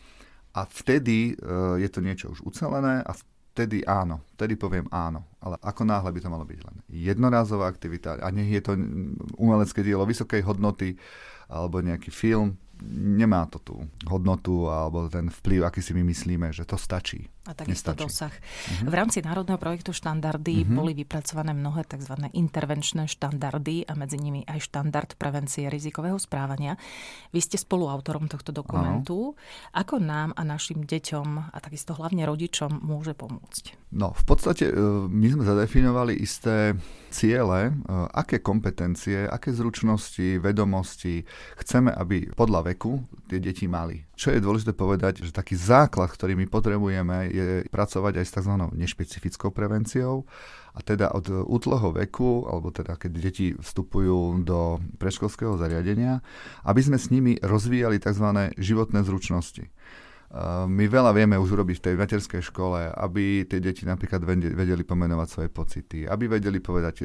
a 0.54 0.60
vtedy 0.70 1.34
uh, 1.34 1.74
je 1.76 1.88
to 1.90 1.98
niečo 1.98 2.30
už 2.30 2.46
ucelené 2.46 3.02
a 3.02 3.12
vtedy 3.54 3.82
áno, 3.86 4.22
vtedy 4.38 4.54
poviem 4.54 4.86
áno. 4.90 5.26
Ale 5.42 5.58
ako 5.62 5.82
náhle 5.86 6.10
by 6.14 6.20
to 6.22 6.32
malo 6.32 6.46
byť 6.46 6.60
len 6.62 6.76
jednorázová 6.90 7.66
aktivita 7.66 8.22
a 8.22 8.26
nech 8.30 8.50
je 8.50 8.62
to 8.62 8.72
umelecké 9.38 9.82
dielo 9.82 10.06
vysokej 10.06 10.42
hodnoty 10.46 10.94
alebo 11.50 11.82
nejaký 11.82 12.08
film, 12.10 12.56
nemá 12.90 13.46
to 13.50 13.58
tú 13.60 13.76
hodnotu 14.08 14.66
alebo 14.66 15.06
ten 15.10 15.30
vplyv, 15.30 15.66
aký 15.66 15.80
si 15.82 15.92
my 15.94 16.02
myslíme, 16.06 16.50
že 16.50 16.66
to 16.66 16.74
stačí. 16.78 17.33
A 17.44 17.52
takisto 17.52 17.92
Nestačí. 17.92 18.00
dosah. 18.00 18.34
Uh-huh. 18.34 18.88
V 18.88 18.94
rámci 18.96 19.20
Národného 19.20 19.60
projektu 19.60 19.92
štandardy 19.92 20.64
uh-huh. 20.64 20.76
boli 20.80 20.96
vypracované 20.96 21.52
mnohé 21.52 21.84
tzv. 21.84 22.16
intervenčné 22.32 23.04
štandardy 23.04 23.84
a 23.84 23.92
medzi 23.92 24.16
nimi 24.16 24.48
aj 24.48 24.64
štandard 24.64 25.12
prevencie 25.20 25.68
rizikového 25.68 26.16
správania. 26.16 26.80
Vy 27.36 27.40
ste 27.44 27.60
spoluautorom 27.60 28.32
tohto 28.32 28.48
dokumentu. 28.48 29.36
Uh-huh. 29.36 29.76
Ako 29.76 30.00
nám 30.00 30.32
a 30.34 30.42
našim 30.42 30.88
deťom 30.88 31.52
a 31.52 31.56
takisto 31.60 31.92
hlavne 31.92 32.24
rodičom 32.24 32.80
môže 32.80 33.12
pomôcť? 33.12 33.92
No, 33.94 34.10
v 34.10 34.24
podstate 34.26 34.72
e, 34.72 34.74
my 35.06 35.26
sme 35.30 35.44
zadefinovali 35.46 36.18
isté 36.18 36.74
ciele, 37.14 37.70
e, 37.70 37.72
aké 38.10 38.42
kompetencie, 38.42 39.22
aké 39.22 39.54
zručnosti, 39.54 40.42
vedomosti 40.42 41.22
chceme, 41.62 41.94
aby 41.94 42.26
podľa 42.34 42.74
veku 42.74 43.06
tie 43.30 43.38
deti 43.38 43.70
mali. 43.70 44.02
Čo 44.14 44.30
je 44.30 44.38
dôležité 44.38 44.72
povedať, 44.74 45.26
že 45.26 45.34
taký 45.34 45.58
základ, 45.58 46.06
ktorý 46.06 46.38
my 46.38 46.46
potrebujeme, 46.46 47.28
je 47.34 47.46
pracovať 47.66 48.22
aj 48.22 48.26
s 48.26 48.34
tzv. 48.38 48.54
nešpecifickou 48.74 49.50
prevenciou 49.50 50.22
a 50.74 50.80
teda 50.82 51.10
od 51.14 51.46
útleho 51.50 51.90
veku, 51.90 52.46
alebo 52.46 52.70
teda 52.70 52.94
keď 52.94 53.10
deti 53.10 53.46
vstupujú 53.54 54.46
do 54.46 54.78
predškolského 55.02 55.58
zariadenia, 55.58 56.22
aby 56.66 56.80
sme 56.82 56.98
s 56.98 57.10
nimi 57.10 57.38
rozvíjali 57.42 57.98
tzv. 57.98 58.54
životné 58.54 59.02
zručnosti. 59.02 59.66
My 60.66 60.90
veľa 60.90 61.14
vieme 61.14 61.38
už 61.38 61.54
urobiť 61.54 61.76
v 61.78 61.84
tej 61.86 61.94
materskej 61.94 62.42
škole, 62.42 62.90
aby 62.90 63.46
tie 63.46 63.62
deti 63.62 63.86
napríklad 63.86 64.18
vedeli 64.26 64.82
pomenovať 64.82 65.28
svoje 65.30 65.48
pocity, 65.50 65.98
aby 66.10 66.26
vedeli 66.26 66.58
povedať 66.58 66.94
e, 67.00 67.04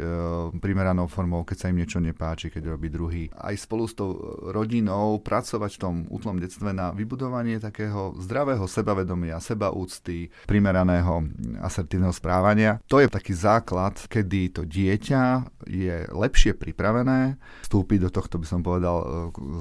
primeranou 0.58 1.06
formou, 1.06 1.46
keď 1.46 1.58
sa 1.62 1.70
im 1.70 1.78
niečo 1.78 2.02
nepáči, 2.02 2.50
keď 2.50 2.74
robí 2.74 2.90
druhý. 2.90 3.30
Aj 3.38 3.54
spolu 3.54 3.86
s 3.86 3.94
tou 3.94 4.18
rodinou 4.50 5.22
pracovať 5.22 5.72
v 5.78 5.82
tom 5.82 5.96
útlom 6.10 6.42
detstve 6.42 6.74
na 6.74 6.90
vybudovanie 6.90 7.62
takého 7.62 8.18
zdravého 8.18 8.66
sebavedomia, 8.66 9.38
sebaúcty, 9.38 10.34
primeraného 10.50 11.22
asertívneho 11.62 12.16
správania. 12.16 12.82
To 12.90 12.98
je 12.98 13.14
taký 13.14 13.38
základ, 13.38 13.94
kedy 14.10 14.58
to 14.58 14.62
dieťa 14.66 15.46
je 15.70 16.10
lepšie 16.10 16.58
pripravené 16.58 17.38
vstúpiť 17.62 18.00
do 18.06 18.10
tohto, 18.10 18.42
by 18.42 18.48
som 18.50 18.66
povedal, 18.66 18.98
e, 18.98 19.08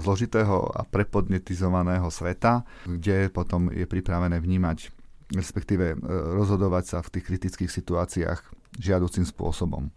zložitého 0.01 0.73
a 0.73 0.89
prepodnetizovaného 0.89 2.09
sveta, 2.09 2.65
kde 2.89 3.29
potom 3.29 3.58
potom 3.59 3.75
je 3.75 3.91
pripravené 3.91 4.39
vnímať, 4.39 4.95
respektíve 5.35 5.87
e, 5.91 5.97
rozhodovať 6.39 6.85
sa 6.87 6.99
v 7.03 7.19
tých 7.19 7.25
kritických 7.27 7.71
situáciách 7.75 8.39
žiaducím 8.79 9.27
spôsobom. 9.27 9.91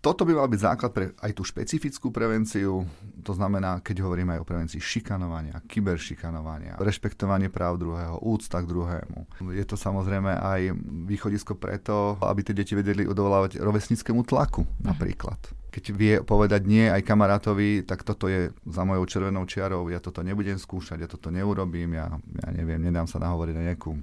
Toto 0.00 0.24
by 0.24 0.32
mal 0.32 0.48
byť 0.48 0.60
základ 0.64 0.90
pre 0.96 1.12
aj 1.20 1.36
tú 1.36 1.44
špecifickú 1.44 2.08
prevenciu, 2.08 2.88
to 3.20 3.36
znamená, 3.36 3.84
keď 3.84 4.00
hovoríme 4.00 4.32
aj 4.32 4.40
o 4.40 4.48
prevencii 4.48 4.80
šikanovania, 4.80 5.60
kyberšikanovania, 5.68 6.80
rešpektovanie 6.80 7.52
práv 7.52 7.76
druhého, 7.76 8.16
úcta 8.24 8.64
k 8.64 8.70
druhému. 8.72 9.28
Je 9.52 9.64
to 9.68 9.76
samozrejme 9.76 10.32
aj 10.32 10.72
východisko 11.04 11.52
preto, 11.52 12.16
aby 12.24 12.40
tie 12.40 12.56
deti 12.56 12.72
vedeli 12.72 13.04
odolávať 13.04 13.60
rovesnickému 13.60 14.24
tlaku 14.24 14.64
napríklad. 14.80 15.36
Keď 15.68 15.84
vie 15.92 16.14
povedať 16.24 16.64
nie 16.64 16.88
aj 16.88 17.04
kamarátovi, 17.04 17.84
tak 17.84 18.00
toto 18.00 18.24
je 18.24 18.56
za 18.72 18.82
mojou 18.88 19.04
červenou 19.04 19.44
čiarou, 19.44 19.84
ja 19.92 20.00
toto 20.00 20.24
nebudem 20.24 20.56
skúšať, 20.56 20.96
ja 21.04 21.08
toto 21.12 21.28
neurobím, 21.28 22.00
ja, 22.00 22.08
ja 22.40 22.48
neviem, 22.56 22.80
nedám 22.80 23.04
sa 23.04 23.20
nahovoriť 23.20 23.52
na 23.52 23.64
nejakú 23.68 24.00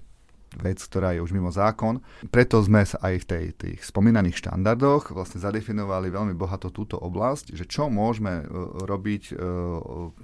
vec, 0.59 0.81
ktorá 0.81 1.13
je 1.13 1.21
už 1.21 1.31
mimo 1.33 1.53
zákon. 1.53 2.01
Preto 2.29 2.59
sme 2.61 2.83
sa 2.83 2.97
aj 3.01 3.13
v 3.23 3.25
tej, 3.25 3.45
tých 3.55 3.79
spomínaných 3.85 4.41
štandardoch 4.41 5.13
vlastne 5.13 5.41
zadefinovali 5.41 6.09
veľmi 6.09 6.33
bohato 6.33 6.73
túto 6.73 6.97
oblasť, 6.97 7.53
že 7.53 7.65
čo 7.69 7.87
môžeme 7.87 8.41
e, 8.41 8.43
robiť 8.85 9.23
e, 9.29 9.33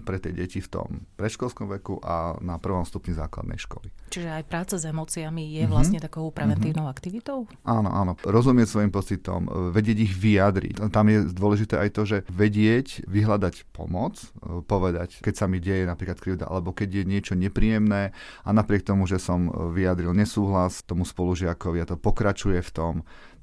pre 0.03 0.17
tie 0.17 0.33
deti 0.33 0.59
v 0.59 0.69
tom 0.69 0.87
predškolskom 1.17 1.69
veku 1.79 2.01
a 2.01 2.37
na 2.41 2.57
prvom 2.57 2.83
stupni 2.83 3.13
základnej 3.13 3.61
školy. 3.61 3.89
Čiže 4.09 4.29
aj 4.29 4.43
práca 4.45 4.75
s 4.77 4.85
emóciami 4.85 5.53
je 5.53 5.63
mm-hmm. 5.63 5.71
vlastne 5.71 5.99
takou 6.01 6.29
preventívnou 6.29 6.85
mm-hmm. 6.85 6.95
aktivitou? 6.97 7.49
Áno, 7.65 7.89
áno. 7.89 8.13
Rozumieť 8.25 8.67
svojim 8.73 8.91
pocitom, 8.91 9.47
e, 9.47 9.49
vedieť 9.73 9.97
ich 10.03 10.13
vyjadriť. 10.13 10.75
Tam 10.89 11.05
je 11.09 11.29
dôležité 11.29 11.77
aj 11.79 11.89
to, 11.93 12.01
že 12.05 12.17
vedieť, 12.29 13.05
vyhľadať 13.09 13.69
pomoc, 13.73 14.19
povedať, 14.65 15.21
keď 15.21 15.33
sa 15.33 15.45
mi 15.49 15.57
deje 15.57 15.85
napríklad 15.89 16.17
krivda, 16.19 16.45
alebo 16.49 16.71
keď 16.75 17.01
je 17.01 17.03
niečo 17.03 17.33
nepríjemné 17.33 18.13
a 18.43 18.49
napriek 18.49 18.85
tomu, 18.85 19.05
že 19.09 19.17
som 19.17 19.49
vyjadril 19.73 20.13
nesúhlas 20.23 20.81
tomu 20.87 21.03
spolužiakovi 21.03 21.83
a 21.83 21.89
to 21.89 21.99
pokračuje 21.99 22.63
v 22.63 22.71
tom, 22.71 22.93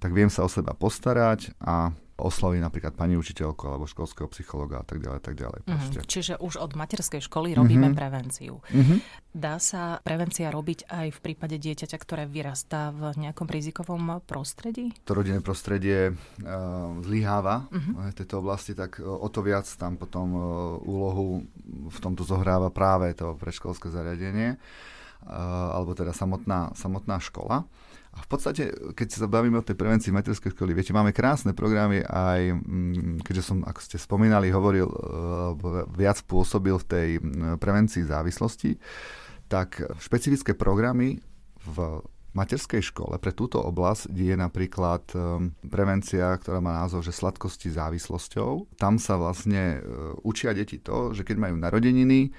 tak 0.00 0.16
viem 0.16 0.32
sa 0.32 0.42
o 0.42 0.48
seba 0.48 0.72
postarať 0.72 1.52
a 1.60 1.92
osloví 2.20 2.60
napríklad 2.60 2.92
pani 2.92 3.16
učiteľku 3.16 3.64
alebo 3.66 3.88
školského 3.88 4.28
psychologa 4.30 4.84
a 4.84 4.86
tak 4.86 5.00
ďalej, 5.00 5.20
tak 5.24 5.34
ďalej. 5.40 5.60
Mm-hmm. 5.64 6.04
Čiže 6.04 6.34
už 6.38 6.60
od 6.60 6.76
materskej 6.76 7.24
školy 7.24 7.56
robíme 7.56 7.90
mm-hmm. 7.90 7.98
prevenciu. 7.98 8.60
Mm-hmm. 8.68 8.98
Dá 9.32 9.56
sa 9.56 9.98
prevencia 10.04 10.52
robiť 10.52 10.90
aj 10.92 11.06
v 11.16 11.18
prípade 11.24 11.56
dieťaťa, 11.56 11.96
ktoré 11.96 12.28
vyrastá 12.28 12.92
v 12.92 13.16
nejakom 13.16 13.48
rizikovom 13.48 14.20
prostredí? 14.28 14.92
To 15.08 15.16
rodinné 15.16 15.40
prostredie 15.40 16.12
uh, 16.12 16.16
zlyháva 17.00 17.66
mm-hmm. 17.72 18.12
v 18.12 18.16
tejto 18.16 18.44
oblasti, 18.44 18.76
tak 18.76 19.00
uh, 19.00 19.08
o 19.08 19.28
to 19.32 19.40
viac 19.40 19.64
tam 19.80 19.96
potom 19.96 20.26
uh, 20.36 20.42
úlohu 20.84 21.42
v 21.88 21.98
tomto 21.98 22.22
zohráva 22.22 22.68
práve 22.68 23.16
to 23.16 23.32
predškolské 23.40 23.88
zariadenie. 23.88 24.60
Eh, 25.20 25.36
alebo 25.76 25.92
teda 25.92 26.16
samotná, 26.16 26.72
samotná 26.72 27.20
škola. 27.20 27.68
A 28.10 28.18
v 28.24 28.28
podstate, 28.32 28.72
keď 28.96 29.08
sa 29.20 29.28
bavíme 29.30 29.60
o 29.60 29.66
tej 29.66 29.76
prevencii 29.76 30.10
materskej 30.10 30.56
školy, 30.56 30.72
viete, 30.72 30.96
máme 30.96 31.12
krásne 31.14 31.52
programy 31.52 32.02
aj, 32.02 32.56
mm, 32.56 33.22
keďže 33.22 33.52
som, 33.52 33.62
ako 33.62 33.78
ste 33.84 34.00
spomínali, 34.00 34.48
hovoril, 34.48 34.88
eh, 34.88 35.86
viac 35.92 36.24
pôsobil 36.24 36.72
v 36.72 36.88
tej 36.88 37.08
mm, 37.20 37.60
prevencii 37.60 38.08
závislosti, 38.08 38.80
tak 39.52 39.84
špecifické 40.00 40.56
programy 40.56 41.20
v 41.68 42.00
materskej 42.32 42.80
škole 42.80 43.20
pre 43.20 43.36
túto 43.36 43.60
oblasť 43.60 44.08
je 44.16 44.34
napríklad 44.40 45.04
eh, 45.12 45.20
prevencia, 45.68 46.32
ktorá 46.32 46.64
má 46.64 46.80
názov, 46.80 47.04
že 47.04 47.12
sladkosti 47.12 47.68
závislosťou. 47.70 48.72
Tam 48.80 48.96
sa 48.96 49.20
vlastne 49.20 49.84
učia 50.24 50.56
deti 50.56 50.80
to, 50.80 51.12
že 51.12 51.28
keď 51.28 51.36
majú 51.36 51.60
narodeniny, 51.60 52.32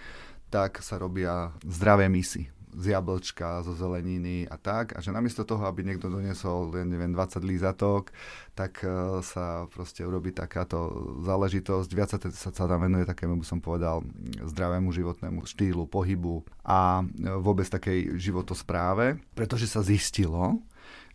tak 0.50 0.83
sa 0.83 0.97
robia 0.97 1.53
zdravé 1.63 2.09
misy 2.09 2.50
z 2.75 2.95
jablčka, 2.95 3.61
zo 3.61 3.75
zeleniny 3.75 4.47
a 4.47 4.55
tak. 4.55 4.95
A 4.95 5.03
že 5.03 5.11
namiesto 5.11 5.43
toho, 5.43 5.63
aby 5.67 5.83
niekto 5.83 6.07
doniesol, 6.07 6.71
ja 6.75 6.85
neviem, 6.87 7.11
20 7.11 7.43
lízatok, 7.43 8.15
tak 8.55 8.83
uh, 8.83 9.19
sa 9.19 9.67
proste 9.71 10.03
urobí 10.07 10.31
takáto 10.31 10.91
záležitosť. 11.23 11.89
Viac 11.91 12.09
sa, 12.15 12.17
sa 12.31 12.51
tam 12.51 12.79
venuje 12.83 13.03
takému, 13.07 13.39
by 13.39 13.45
som 13.47 13.59
povedal, 13.59 14.03
zdravému 14.41 14.91
životnému 14.91 15.43
štýlu, 15.43 15.87
pohybu 15.87 16.43
a 16.63 17.01
e, 17.01 17.03
vôbec 17.41 17.67
takej 17.67 18.15
životospráve, 18.17 19.19
pretože 19.33 19.67
sa 19.67 19.83
zistilo, 19.83 20.61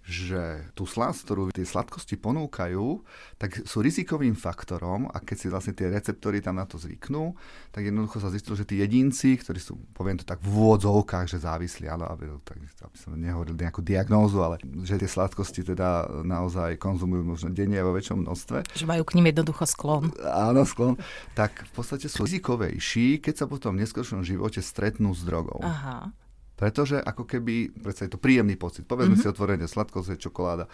že 0.06 0.70
tú 0.78 0.86
slasť, 0.86 1.18
ktorú 1.26 1.42
tie 1.50 1.66
sladkosti 1.66 2.14
ponúkajú, 2.14 3.02
tak 3.42 3.66
sú 3.66 3.82
rizikovým 3.82 4.38
faktorom 4.38 5.10
a 5.10 5.18
keď 5.18 5.36
si 5.36 5.46
vlastne 5.50 5.74
tie 5.74 5.90
receptory 5.90 6.38
tam 6.38 6.62
na 6.62 6.64
to 6.64 6.78
zvyknú, 6.78 7.34
tak 7.74 7.90
jednoducho 7.90 8.22
sa 8.22 8.30
zistilo, 8.30 8.54
že 8.54 8.62
tí 8.62 8.78
jedinci, 8.78 9.34
ktorí 9.34 9.58
sú, 9.58 9.74
poviem 9.90 10.14
to 10.14 10.22
tak 10.22 10.38
v 10.38 10.46
úvodzovkách, 10.46 11.26
že 11.26 11.42
závislí, 11.42 11.90
ale 11.90 12.06
aby, 12.06 12.38
tak, 12.46 12.54
aby 12.86 12.96
som 12.96 13.18
nehovoril 13.18 13.58
nejakú 13.58 13.82
diagnózu, 13.82 14.46
ale 14.46 14.62
že 14.86 14.94
tie 14.94 15.10
sladkosti 15.10 15.66
teda 15.66 16.22
naozaj 16.22 16.78
konzumujú 16.78 17.26
možno 17.26 17.50
denne 17.50 17.82
vo 17.82 17.90
väčšom 17.90 18.22
množstve. 18.22 18.78
Že 18.78 18.86
majú 18.86 19.02
k 19.02 19.14
nim 19.18 19.26
jednoducho 19.34 19.66
sklon. 19.66 20.14
Áno, 20.22 20.62
sklon. 20.62 20.94
Tak 21.34 21.66
v 21.66 21.72
podstate 21.74 22.06
sú 22.06 22.30
rizikovejší, 22.30 23.18
keď 23.18 23.42
sa 23.42 23.46
potom 23.50 23.74
v 23.74 23.82
neskôršom 23.82 24.22
živote 24.22 24.62
stretnú 24.62 25.10
s 25.16 25.26
drogou. 25.26 25.58
Aha. 25.66 26.14
Pretože 26.56 26.96
ako 26.96 27.28
keby, 27.28 27.70
predsa 27.84 28.08
je 28.08 28.16
to 28.16 28.20
príjemný 28.20 28.56
pocit. 28.56 28.88
Povedzme 28.88 29.14
mm-hmm. 29.14 29.28
si 29.28 29.32
otvorene, 29.32 29.66
sladkosť, 29.68 30.16
čokoláda. 30.16 30.64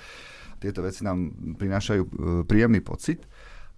Tieto 0.63 0.87
veci 0.87 1.03
nám 1.03 1.35
prinášajú 1.59 2.03
e, 2.07 2.11
príjemný 2.47 2.79
pocit. 2.79 3.27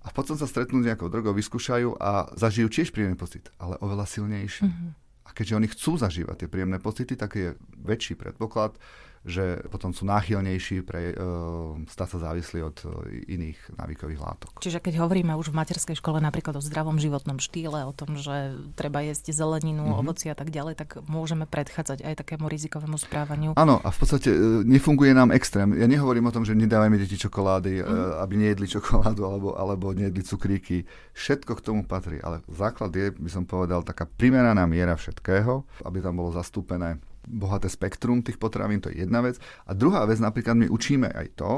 A 0.05 0.13
potom 0.13 0.37
sa 0.37 0.45
stretnú 0.45 0.85
s 0.85 0.89
nejakou 0.93 1.09
drogou, 1.09 1.33
vyskúšajú 1.33 1.97
a 1.97 2.29
zažijú 2.37 2.69
tiež 2.69 2.93
príjemný 2.93 3.17
pocit, 3.17 3.49
ale 3.57 3.81
oveľa 3.81 4.05
silnejší. 4.05 4.69
Mm-hmm. 4.69 4.91
A 5.25 5.31
keďže 5.33 5.57
oni 5.57 5.69
chcú 5.73 5.97
zažívať 5.97 6.45
tie 6.45 6.49
príjemné 6.53 6.77
pocity, 6.77 7.17
tak 7.17 7.41
je 7.41 7.57
väčší 7.81 8.21
predpoklad, 8.21 8.77
že 9.25 9.65
potom 9.73 9.97
sú 9.97 10.05
náchylnejší 10.05 10.85
pre 10.85 11.17
uh, 11.17 11.81
stať 11.89 12.09
sa 12.17 12.19
závislí 12.31 12.61
od 12.61 12.77
uh, 12.85 13.09
iných 13.09 13.57
návykových 13.73 14.21
látok. 14.21 14.53
Čiže 14.61 14.85
keď 14.85 15.01
hovoríme 15.01 15.33
už 15.33 15.49
v 15.49 15.59
materskej 15.65 15.97
škole 15.97 16.21
napríklad 16.21 16.61
o 16.61 16.63
zdravom 16.63 17.01
životnom 17.01 17.41
štýle, 17.41 17.89
o 17.89 17.97
tom, 17.97 18.21
že 18.21 18.53
treba 18.77 19.01
jesť 19.01 19.33
zeleninu, 19.33 19.89
mm-hmm. 19.89 20.01
ovoci 20.05 20.29
a 20.29 20.37
tak 20.37 20.53
ďalej, 20.53 20.77
tak 20.77 21.01
môžeme 21.09 21.49
predchádzať 21.49 22.05
aj 22.05 22.15
takému 22.21 22.53
rizikovému 22.53 23.01
správaniu. 23.01 23.57
Áno, 23.57 23.81
a 23.81 23.89
v 23.89 23.97
podstate 23.97 24.29
uh, 24.29 24.61
nefunguje 24.61 25.17
nám 25.17 25.33
extrém. 25.33 25.73
Ja 25.73 25.89
nehovorím 25.89 26.29
o 26.29 26.35
tom, 26.35 26.45
že 26.45 26.53
nedávajme 26.53 27.01
deti 27.01 27.17
čokolády, 27.17 27.81
mm-hmm. 27.81 28.21
aby 28.21 28.35
nejedli 28.37 28.67
čokoládu 28.69 29.25
alebo, 29.25 29.49
alebo 29.57 29.97
nejedli 29.97 30.21
cukríky. 30.21 30.85
Všetko 31.17 31.57
k 31.57 31.65
tomu 31.65 31.81
patrí, 31.89 32.21
ale 32.21 32.45
základ 32.53 32.93
je, 32.93 33.09
by 33.09 33.31
som 33.33 33.49
povedal, 33.49 33.81
taká 33.81 34.05
primeraná 34.05 34.69
miera 34.69 34.93
všetkého, 34.93 35.65
aby 35.89 36.05
tam 36.05 36.21
bolo 36.21 36.29
zastúpené 36.37 37.01
bohaté 37.27 37.69
spektrum 37.69 38.23
tých 38.23 38.39
potravín, 38.39 38.81
to 38.81 38.89
je 38.93 39.05
jedna 39.05 39.21
vec. 39.21 39.41
A 39.67 39.73
druhá 39.73 40.05
vec, 40.05 40.21
napríklad 40.21 40.55
my 40.55 40.67
učíme 40.69 41.09
aj 41.11 41.27
to, 41.37 41.53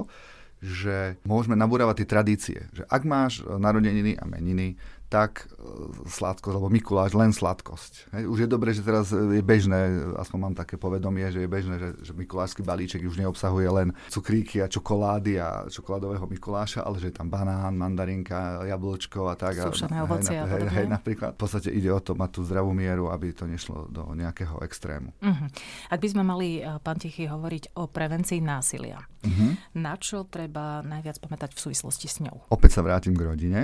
že 0.65 1.21
môžeme 1.29 1.53
nabúravať 1.53 2.03
tie 2.03 2.09
tradície. 2.09 2.59
Že 2.73 2.83
ak 2.89 3.03
máš 3.05 3.33
narodeniny 3.45 4.17
a 4.17 4.25
meniny, 4.25 4.81
tak 5.07 5.47
e, 5.47 5.63
sladkosť, 6.11 6.55
alebo 6.59 6.69
Mikuláš 6.71 7.15
len 7.15 7.31
sladkosť. 7.31 8.11
Hej. 8.15 8.25
Už 8.27 8.39
je 8.43 8.49
dobré, 8.51 8.75
že 8.75 8.83
teraz 8.83 9.15
je 9.15 9.43
bežné, 9.43 10.13
aspoň 10.19 10.39
mám 10.39 10.55
také 10.59 10.75
povedomie, 10.75 11.31
že 11.31 11.47
je 11.47 11.49
bežné, 11.49 11.79
že, 11.79 11.91
že 12.03 12.13
Mikulášsky 12.13 12.67
balíček 12.67 13.07
už 13.07 13.23
neobsahuje 13.23 13.69
len 13.71 13.89
cukríky 14.11 14.59
a 14.63 14.67
čokolády 14.67 15.39
a 15.39 15.71
čokoládového 15.71 16.27
Mikuláša, 16.27 16.83
ale 16.83 16.99
že 16.99 17.15
je 17.15 17.17
tam 17.23 17.31
banán, 17.31 17.79
mandarinka, 17.79 18.67
jablčko 18.67 19.31
a 19.31 19.35
tak. 19.39 19.63
Súšané 19.63 20.03
ovocie 20.03 20.37
hej, 20.37 20.67
hej, 20.67 20.67
hej, 20.75 20.87
napríklad. 20.91 21.39
V 21.39 21.41
podstate 21.47 21.71
ide 21.71 21.91
o 21.95 22.01
to 22.03 22.19
mať 22.19 22.31
tú 22.37 22.41
zdravú 22.43 22.75
mieru, 22.75 23.09
aby 23.15 23.31
to 23.31 23.47
nešlo 23.47 23.87
do 23.87 24.11
nejakého 24.15 24.59
extrému. 24.67 25.15
Uh-huh. 25.23 25.49
Ak 25.91 26.03
by 26.03 26.09
sme 26.11 26.23
mali, 26.27 26.61
e, 26.61 26.83
pán 26.83 26.99
Tichy, 26.99 27.31
hovoriť 27.31 27.79
o 27.79 27.87
prevencii 27.87 28.43
násilia, 28.43 28.99
uh-huh. 29.01 29.79
na 29.79 29.95
čo 29.97 30.27
treba 30.27 30.83
najviac 30.83 31.23
pamätať 31.23 31.55
v 31.55 31.61
súvislosti 31.63 32.07
s 32.11 32.19
ňou? 32.23 32.51
Opäť 32.51 32.81
sa 32.81 32.83
vrátim 32.83 33.15
k 33.15 33.23
rodine, 33.23 33.61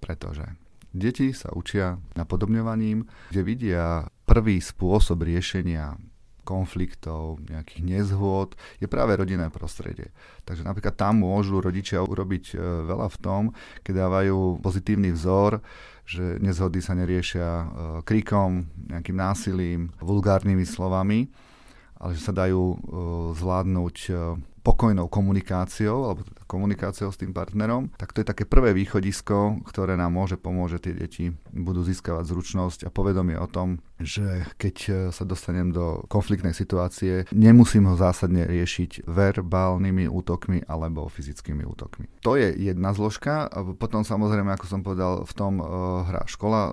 pretože 0.00 0.44
Deti 0.90 1.30
sa 1.30 1.54
učia 1.54 1.98
napodobňovaním, 2.18 3.06
kde 3.30 3.42
vidia 3.46 3.84
prvý 4.26 4.58
spôsob 4.58 5.22
riešenia 5.22 5.94
konfliktov, 6.50 7.38
nejakých 7.46 7.82
nezhôd, 7.86 8.58
je 8.82 8.90
práve 8.90 9.14
rodinné 9.14 9.46
prostredie. 9.54 10.10
Takže 10.42 10.66
napríklad 10.66 10.98
tam 10.98 11.22
môžu 11.22 11.62
rodičia 11.62 12.02
urobiť 12.02 12.44
e, 12.50 12.56
veľa 12.90 13.06
v 13.06 13.18
tom, 13.22 13.42
keď 13.86 13.94
dávajú 14.02 14.58
pozitívny 14.58 15.14
vzor, 15.14 15.62
že 16.02 16.42
nezhody 16.42 16.82
sa 16.82 16.98
neriešia 16.98 17.46
e, 17.46 17.66
krikom, 18.02 18.66
nejakým 18.90 19.14
násilím, 19.14 19.94
vulgárnymi 20.02 20.66
slovami, 20.66 21.30
ale 22.02 22.18
že 22.18 22.26
sa 22.26 22.34
dajú 22.34 22.64
e, 22.74 22.76
zvládnuť 23.38 23.96
pokojnou 24.66 25.06
komunikáciou, 25.06 26.10
alebo 26.10 26.26
teda 26.26 26.39
komunikáciou 26.50 27.14
s 27.14 27.20
tým 27.22 27.30
partnerom, 27.30 27.94
tak 27.94 28.10
to 28.10 28.26
je 28.26 28.26
také 28.26 28.42
prvé 28.42 28.74
východisko, 28.74 29.62
ktoré 29.70 29.94
nám 29.94 30.10
môže 30.10 30.34
pomôcť, 30.34 30.72
že 30.74 30.82
tie 30.82 30.94
deti 30.98 31.24
budú 31.54 31.86
získavať 31.86 32.26
zručnosť 32.26 32.78
a 32.86 32.90
povedomie 32.90 33.38
o 33.38 33.46
tom, 33.46 33.78
že 34.02 34.48
keď 34.58 34.76
e, 34.82 34.90
sa 35.14 35.22
dostanem 35.22 35.70
do 35.70 36.02
konfliktnej 36.08 36.56
situácie, 36.56 37.28
nemusím 37.30 37.86
ho 37.86 37.94
zásadne 37.94 38.48
riešiť 38.48 39.06
verbálnymi 39.06 40.08
útokmi 40.08 40.64
alebo 40.66 41.06
fyzickými 41.06 41.62
útokmi. 41.62 42.08
To 42.24 42.34
je 42.34 42.50
jedna 42.56 42.96
zložka. 42.96 43.46
Potom 43.76 44.02
samozrejme, 44.02 44.50
ako 44.56 44.66
som 44.66 44.80
povedal, 44.80 45.22
v 45.28 45.32
tom 45.36 45.60
uh, 45.60 46.04
hrá 46.08 46.24
škola 46.24 46.72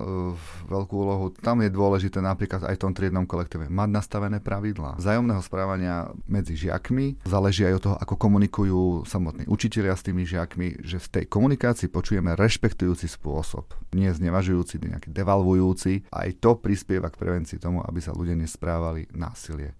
veľkú 0.66 0.94
úlohu. 0.96 1.26
Tam 1.36 1.60
je 1.60 1.68
dôležité 1.68 2.24
napríklad 2.24 2.64
aj 2.64 2.74
v 2.80 2.82
tom 2.88 2.92
triednom 2.96 3.28
kolektíve 3.28 3.68
mať 3.68 3.88
nastavené 3.92 4.40
pravidlá 4.40 4.96
vzájomného 4.96 5.42
správania 5.44 6.08
medzi 6.24 6.56
žiakmi. 6.56 7.20
Záleží 7.28 7.68
aj 7.68 7.74
od 7.76 7.82
toho, 7.84 7.96
ako 8.00 8.14
komunikujú 8.16 9.04
samotní 9.04 9.44
učitelia 9.68 9.92
s 9.92 10.06
tými 10.08 10.24
žiakmi, 10.24 10.80
že 10.80 10.96
v 10.96 11.08
tej 11.12 11.24
komunikácii 11.28 11.92
počujeme 11.92 12.32
rešpektujúci 12.32 13.04
spôsob, 13.04 13.76
nie 13.92 14.08
znevažujúci, 14.08 14.80
nejaký 14.80 15.12
devalvujúci. 15.12 16.08
Aj 16.08 16.32
to 16.40 16.56
prispieva 16.56 17.12
k 17.12 17.20
prevencii 17.20 17.60
tomu, 17.60 17.84
aby 17.84 18.00
sa 18.00 18.16
ľudia 18.16 18.32
nesprávali 18.32 19.04
násilie. 19.12 19.76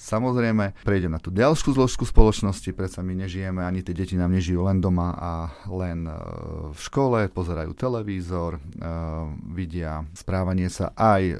Samozrejme, 0.00 0.80
prejdem 0.80 1.12
na 1.12 1.20
tú 1.20 1.28
ďalšiu 1.28 1.76
zložku 1.76 2.08
spoločnosti, 2.08 2.72
predsa 2.72 3.04
my 3.04 3.12
nežijeme, 3.20 3.60
ani 3.60 3.84
tie 3.84 3.92
deti 3.92 4.16
nám 4.16 4.32
nežijú 4.32 4.64
len 4.64 4.80
doma 4.80 5.12
a 5.12 5.32
len 5.68 6.08
e, 6.08 6.16
v 6.72 6.80
škole, 6.80 7.28
pozerajú 7.28 7.76
televízor, 7.76 8.56
e, 8.56 8.60
vidia 9.52 10.08
správanie 10.16 10.72
sa 10.72 10.96
aj 10.96 11.22
e, 11.28 11.34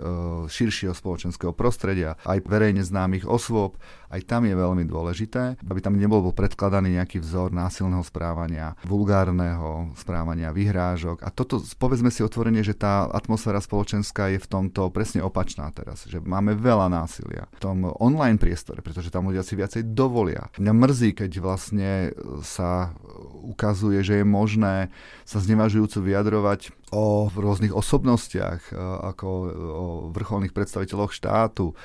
širšieho 0.53 0.93
spoločenského 0.93 1.57
prostredia, 1.57 2.21
aj 2.29 2.45
verejne 2.45 2.85
známych 2.85 3.25
osôb, 3.25 3.81
aj 4.11 4.27
tam 4.27 4.43
je 4.45 4.53
veľmi 4.59 4.85
dôležité, 4.85 5.63
aby 5.71 5.79
tam 5.79 5.95
nebol 5.95 6.21
predkladaný 6.35 6.99
nejaký 6.99 7.23
vzor 7.23 7.55
násilného 7.55 8.03
správania, 8.03 8.75
vulgárneho 8.83 9.95
správania, 9.95 10.51
vyhrážok. 10.51 11.23
A 11.23 11.31
toto, 11.31 11.63
povedzme 11.79 12.11
si 12.11 12.27
otvorene, 12.27 12.61
že 12.67 12.75
tá 12.75 13.07
atmosféra 13.07 13.63
spoločenská 13.63 14.35
je 14.35 14.43
v 14.43 14.51
tomto 14.51 14.91
presne 14.91 15.23
opačná 15.23 15.71
teraz, 15.71 16.11
že 16.11 16.19
máme 16.19 16.59
veľa 16.59 16.91
násilia 16.91 17.47
v 17.55 17.61
tom 17.63 17.87
online 18.03 18.37
priestore, 18.51 18.83
pretože 18.83 19.15
tam 19.15 19.31
ľudia 19.31 19.47
si 19.47 19.55
viacej 19.55 19.95
dovolia. 19.95 20.51
Mňa 20.59 20.75
mrzí, 20.75 21.15
keď 21.15 21.31
vlastne 21.39 22.11
sa 22.43 22.99
ukazuje, 23.47 24.03
že 24.03 24.19
je 24.19 24.27
možné 24.27 24.91
sa 25.23 25.39
znevažujúco 25.39 26.03
vyjadrovať 26.03 26.75
o 26.91 27.31
rôznych 27.31 27.71
osobnostiach, 27.71 28.75
ako 29.07 29.29
o 29.55 29.87
vrcholných 30.11 30.51
predstaviteľoch 30.51 31.15
štátu, 31.15 31.79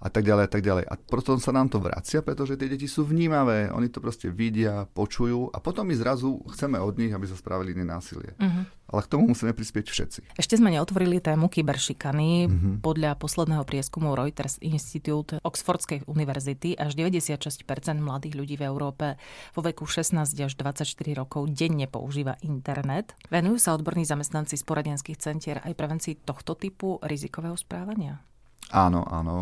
a 0.00 0.08
tak 0.08 0.24
ďalej 0.24 0.44
a 0.48 0.50
tak 0.50 0.62
ďalej. 0.64 0.84
A 0.88 0.94
potom 0.96 1.36
sa 1.36 1.52
nám 1.52 1.68
to 1.68 1.76
vracia, 1.76 2.24
pretože 2.24 2.56
tie 2.56 2.72
deti 2.72 2.88
sú 2.88 3.04
vnímavé, 3.04 3.68
oni 3.68 3.92
to 3.92 4.00
proste 4.00 4.32
vidia, 4.32 4.88
počujú 4.96 5.52
a 5.52 5.60
potom 5.60 5.84
my 5.84 5.94
zrazu 5.94 6.40
chceme 6.56 6.80
od 6.80 6.96
nich, 6.96 7.12
aby 7.12 7.28
sa 7.28 7.36
spravili 7.36 7.76
násilie. 7.84 8.32
Uh-huh. 8.40 8.64
Ale 8.90 9.00
k 9.06 9.10
tomu 9.12 9.30
musíme 9.30 9.54
prispieť 9.54 9.86
všetci. 9.86 10.20
Ešte 10.34 10.58
sme 10.58 10.74
neotvorili 10.74 11.22
tému 11.22 11.46
kyberšikany. 11.46 12.30
Uh-huh. 12.48 12.74
Podľa 12.82 13.20
posledného 13.20 13.62
prieskumu 13.62 14.16
Reuters 14.16 14.58
Institute 14.64 15.38
Oxfordskej 15.44 16.08
univerzity 16.08 16.74
až 16.74 16.96
96% 16.96 17.62
mladých 18.00 18.34
ľudí 18.34 18.56
v 18.58 18.66
Európe 18.66 19.20
vo 19.52 19.60
veku 19.62 19.84
16 19.86 20.16
až 20.26 20.52
24 20.56 20.90
rokov 21.14 21.46
denne 21.52 21.86
používa 21.86 22.40
internet. 22.40 23.14
Venujú 23.28 23.60
sa 23.60 23.76
odborní 23.76 24.08
zamestnanci 24.08 24.56
z 24.56 24.64
poradenských 24.64 25.20
centier 25.20 25.62
aj 25.62 25.76
prevencii 25.76 26.24
tohto 26.24 26.56
typu 26.56 26.98
rizikového 27.04 27.54
správania? 27.54 28.29
Áno, 28.70 29.02
áno, 29.02 29.34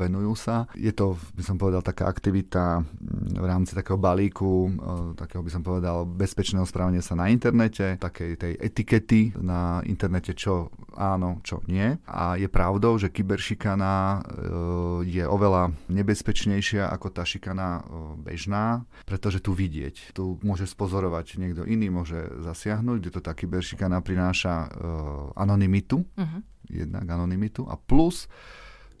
venujú 0.00 0.32
sa. 0.32 0.64
Je 0.72 0.92
to, 0.96 1.20
by 1.36 1.42
som 1.44 1.60
povedal, 1.60 1.84
taká 1.84 2.08
aktivita 2.08 2.80
v 3.36 3.44
rámci 3.44 3.76
takého 3.76 4.00
balíku, 4.00 4.72
takého 5.20 5.44
by 5.44 5.50
som 5.52 5.60
povedal, 5.60 6.08
bezpečného 6.08 6.64
správania 6.64 7.04
sa 7.04 7.12
na 7.12 7.28
internete, 7.28 8.00
takej 8.00 8.40
tej 8.40 8.52
etikety 8.56 9.36
na 9.36 9.84
internete, 9.84 10.32
čo 10.32 10.72
áno, 10.96 11.40
čo 11.44 11.60
nie. 11.68 11.96
A 12.08 12.40
je 12.40 12.48
pravdou, 12.48 12.96
že 12.96 13.12
kyberšikana 13.12 13.94
e, 13.94 14.18
je 15.08 15.24
oveľa 15.24 15.72
nebezpečnejšia 15.88 16.88
ako 16.88 17.08
tá 17.12 17.22
šikana 17.24 17.80
e, 17.80 17.82
bežná, 18.20 18.84
pretože 19.04 19.40
tu 19.40 19.56
vidieť, 19.56 20.16
tu 20.16 20.36
môže 20.44 20.68
spozorovať 20.68 21.40
niekto 21.40 21.62
iný, 21.64 21.88
môže 21.92 22.20
zasiahnuť, 22.42 22.96
kde 23.00 23.10
to 23.12 23.20
tá 23.20 23.32
kyberšikana 23.36 24.04
prináša 24.04 24.66
e, 24.66 24.68
anonymitu, 25.38 26.02
uh-huh. 26.04 26.40
jednak 26.68 27.06
anonymitu 27.06 27.64
a 27.68 27.76
plus 27.76 28.28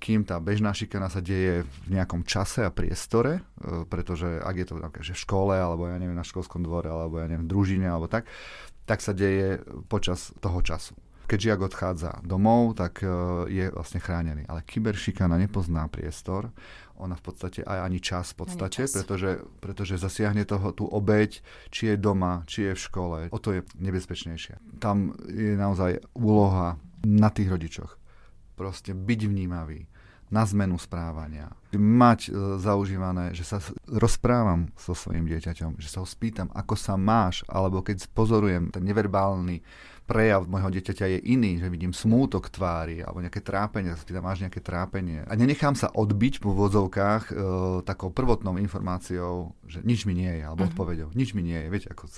kým 0.00 0.24
tá 0.24 0.40
bežná 0.40 0.72
šikana 0.72 1.12
sa 1.12 1.20
deje 1.20 1.68
v 1.68 1.88
nejakom 1.92 2.24
čase 2.24 2.64
a 2.64 2.72
priestore, 2.72 3.44
e, 3.60 3.84
pretože 3.84 4.40
ak 4.40 4.56
je 4.56 4.66
to 4.66 4.74
že 5.04 5.12
v 5.12 5.22
škole, 5.28 5.54
alebo 5.54 5.84
ja 5.86 6.00
neviem, 6.00 6.16
na 6.16 6.24
školskom 6.24 6.64
dvore, 6.64 6.88
alebo 6.88 7.20
ja 7.20 7.28
neviem, 7.28 7.44
v 7.44 7.52
družine, 7.52 7.86
alebo 7.86 8.08
tak, 8.08 8.24
tak 8.88 9.04
sa 9.04 9.12
deje 9.12 9.60
počas 9.92 10.32
toho 10.40 10.64
času. 10.64 10.96
Keď 11.30 11.38
žiak 11.38 11.60
odchádza 11.62 12.10
domov, 12.26 12.74
tak 12.74 13.04
e, 13.04 13.08
je 13.52 13.66
vlastne 13.70 14.02
chránený. 14.02 14.48
Ale 14.50 14.66
kyberšikana 14.66 15.38
nepozná 15.38 15.86
priestor, 15.86 16.50
ona 16.98 17.14
v 17.14 17.22
podstate 17.22 17.60
aj 17.62 17.78
ani 17.86 18.00
čas 18.02 18.32
v 18.34 18.44
podstate, 18.44 18.88
čas. 18.88 18.96
Pretože, 18.96 19.44
pretože 19.62 19.94
zasiahne 20.00 20.42
toho 20.48 20.72
tú 20.74 20.88
obeď, 20.88 21.38
či 21.70 21.94
je 21.94 21.96
doma, 22.00 22.42
či 22.50 22.66
je 22.66 22.72
v 22.74 22.80
škole. 22.80 23.18
O 23.30 23.38
to 23.38 23.56
je 23.56 23.60
nebezpečnejšie. 23.78 24.80
Tam 24.82 25.14
je 25.28 25.54
naozaj 25.54 26.02
úloha 26.18 26.80
na 27.06 27.28
tých 27.32 27.48
rodičoch 27.48 27.99
proste 28.60 28.92
byť 28.92 29.20
vnímavý 29.24 29.88
na 30.30 30.44
zmenu 30.46 30.78
správania. 30.78 31.50
Mať 31.74 32.28
e, 32.28 32.30
zaužívané, 32.60 33.34
že 33.34 33.42
sa 33.42 33.58
rozprávam 33.88 34.70
so 34.78 34.94
svojím 34.94 35.26
dieťaťom, 35.26 35.80
že 35.80 35.88
sa 35.90 36.04
ho 36.04 36.06
spýtam, 36.06 36.52
ako 36.54 36.76
sa 36.78 36.94
máš, 36.94 37.42
alebo 37.50 37.82
keď 37.82 38.06
pozorujem 38.14 38.70
ten 38.70 38.84
neverbálny 38.84 39.64
prejav 40.10 40.50
môjho 40.50 40.74
dieťaťa 40.74 41.06
je 41.06 41.18
iný, 41.30 41.62
že 41.62 41.70
vidím 41.70 41.94
smútok 41.94 42.50
tvári 42.50 42.98
alebo 42.98 43.22
nejaké 43.22 43.38
trápenie, 43.38 43.94
sa 43.94 44.02
spýtam, 44.02 44.26
máš 44.26 44.42
nejaké 44.42 44.58
trápenie. 44.58 45.22
A 45.22 45.38
nenechám 45.38 45.78
sa 45.78 45.86
odbiť 45.94 46.42
po 46.42 46.50
vodzovkách 46.50 47.30
e, 47.30 47.32
takou 47.86 48.10
prvotnou 48.10 48.58
informáciou, 48.58 49.54
že 49.70 49.86
nič 49.86 50.10
mi 50.10 50.18
nie 50.18 50.42
je, 50.42 50.42
alebo 50.42 50.66
uh-huh. 50.66 50.74
odpovedou, 50.74 51.14
nič 51.14 51.38
mi 51.38 51.46
nie 51.46 51.62
je. 51.62 51.66
Viete, 51.70 51.88
ako, 51.94 52.10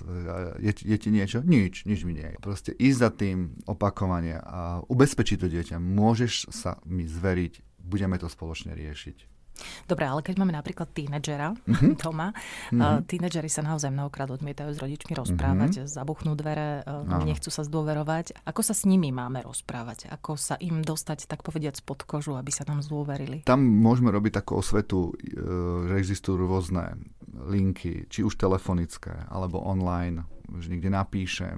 je, 0.65 0.73
je 0.73 0.97
ti 0.97 1.09
niečo? 1.13 1.45
Nič, 1.45 1.85
nič 1.85 2.09
mi 2.09 2.17
nie 2.17 2.33
je. 2.33 2.37
Proste 2.41 2.73
ísť 2.73 2.99
za 2.99 3.11
tým 3.13 3.61
opakovanie 3.69 4.41
a 4.41 4.81
ubezpečiť 4.89 5.37
to 5.45 5.53
dieťa, 5.53 5.77
môžeš 5.77 6.49
sa 6.49 6.81
mi 6.89 7.05
zveriť, 7.05 7.77
budeme 7.77 8.17
to 8.17 8.33
spoločne 8.33 8.73
riešiť. 8.73 9.42
Dobre, 9.87 10.05
ale 10.09 10.21
keď 10.25 10.41
máme 10.41 10.55
napríklad 10.55 10.91
tínedžera 10.91 11.55
mm-hmm. 11.57 11.95
doma, 12.01 12.33
mm-hmm. 12.33 12.81
Uh, 12.83 12.99
tínedžeri 13.05 13.51
sa 13.53 13.63
naozaj 13.63 13.93
mnohokrát 13.93 14.31
odmietajú 14.33 14.75
s 14.75 14.79
rodičmi 14.81 15.13
rozprávať, 15.15 15.83
mm-hmm. 15.83 15.93
zabuchnú 15.93 16.33
dvere, 16.35 16.83
uh, 16.83 17.23
nechcú 17.23 17.49
sa 17.53 17.63
zdôverovať. 17.63 18.43
Ako 18.49 18.61
sa 18.65 18.75
s 18.75 18.89
nimi 18.89 19.15
máme 19.15 19.45
rozprávať? 19.45 20.11
Ako 20.11 20.35
sa 20.35 20.59
im 20.59 20.83
dostať, 20.83 21.31
tak 21.31 21.47
povediať, 21.47 21.85
spod 21.85 22.03
kožu, 22.09 22.35
aby 22.35 22.51
sa 22.51 22.67
nám 22.67 22.83
zdôverili? 22.83 23.47
Tam 23.47 23.63
môžeme 23.63 24.11
robiť 24.11 24.43
takú 24.43 24.59
osvetu, 24.59 25.13
uh, 25.13 25.87
že 25.89 25.95
existujú 26.01 26.43
rôzne 26.43 26.99
linky, 27.33 28.07
či 28.13 28.23
už 28.27 28.37
telefonické, 28.37 29.29
alebo 29.33 29.63
online, 29.63 30.27
že 30.61 30.69
niekde 30.69 30.93
napíšem, 30.93 31.57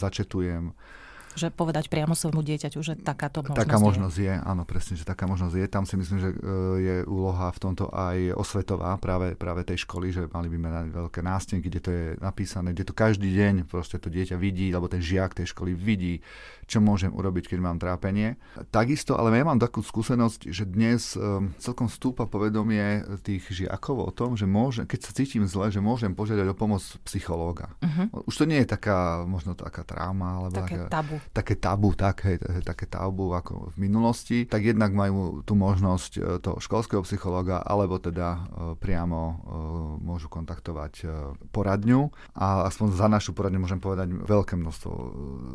začetujem 0.00 0.74
Že 1.34 1.48
povedať 1.54 1.88
priamo 1.88 2.12
svojmu 2.12 2.44
dieťaťu, 2.44 2.80
že 2.84 2.94
takáto 3.00 3.40
možnosť 3.40 3.60
Taká 3.64 3.78
možnosť 3.80 4.16
je. 4.18 4.24
je, 4.28 4.34
áno, 4.36 4.62
presne, 4.68 4.94
že 5.00 5.04
taká 5.08 5.24
možnosť 5.24 5.54
je. 5.56 5.66
Tam 5.70 5.84
si 5.88 5.94
myslím, 5.96 6.18
že 6.20 6.30
e, 6.32 6.36
je 6.80 6.96
úloha 7.08 7.48
v 7.52 7.58
tomto 7.58 7.88
aj 7.88 8.36
osvetová 8.36 9.00
práve, 9.00 9.32
práve 9.38 9.64
tej 9.64 9.84
školy, 9.88 10.12
že 10.12 10.28
mali 10.28 10.52
by 10.52 10.58
mať 10.60 10.86
veľké 10.92 11.20
nástenky, 11.24 11.66
kde 11.72 11.80
to 11.80 11.90
je 11.90 12.04
napísané, 12.20 12.76
kde 12.76 12.84
to 12.90 12.94
každý 12.94 13.32
deň 13.32 13.64
proste 13.64 13.96
to 13.96 14.12
dieťa 14.12 14.36
vidí, 14.36 14.68
alebo 14.68 14.92
ten 14.92 15.00
žiak 15.00 15.32
tej 15.32 15.48
školy 15.54 15.72
vidí, 15.72 16.20
čo 16.68 16.84
môžem 16.84 17.12
urobiť, 17.12 17.52
keď 17.52 17.58
mám 17.60 17.78
trápenie. 17.80 18.36
Takisto, 18.68 19.16
ale 19.16 19.32
ja 19.32 19.44
mám 19.44 19.60
takú 19.60 19.80
skúsenosť, 19.80 20.48
že 20.52 20.64
dnes 20.68 21.16
um, 21.16 21.52
celkom 21.56 21.88
stúpa 21.88 22.28
povedomie 22.28 23.04
tých 23.24 23.48
žiakov 23.48 24.08
o 24.08 24.10
tom, 24.12 24.36
že 24.36 24.44
môžem, 24.44 24.84
keď 24.84 25.00
sa 25.08 25.12
cítim 25.16 25.44
zle, 25.48 25.70
že 25.70 25.80
môžem 25.80 26.12
požiadať 26.12 26.46
o 26.50 26.56
pomoc 26.56 26.82
psychológa. 27.06 27.72
Uh-huh. 27.80 28.26
Už 28.26 28.34
to 28.40 28.44
nie 28.48 28.64
je 28.64 28.68
taká, 28.72 29.22
možno 29.24 29.54
taká 29.54 29.86
trauma, 29.86 30.42
alebo 30.42 30.64
také 30.64 30.88
taká, 30.88 31.02
tabu 31.02 31.21
také 31.30 31.54
tabu, 31.54 31.94
tak, 31.94 32.26
také 32.66 32.90
tabu 32.90 33.30
ako 33.32 33.70
v 33.72 33.76
minulosti, 33.86 34.44
tak 34.44 34.66
jednak 34.66 34.90
majú 34.90 35.46
tú 35.46 35.54
možnosť 35.54 36.12
e, 36.18 36.20
toho 36.42 36.58
školského 36.58 37.06
psychologa, 37.06 37.62
alebo 37.62 38.02
teda 38.02 38.28
e, 38.34 38.40
priamo 38.76 39.20
e, 39.22 39.34
môžu 40.02 40.26
kontaktovať 40.26 41.06
poradňu. 41.54 42.10
A 42.34 42.66
aspoň 42.66 42.88
za 42.98 43.06
našu 43.06 43.30
poradňu 43.32 43.62
môžem 43.62 43.78
povedať, 43.78 44.10
veľké 44.12 44.58
množstvo 44.58 44.92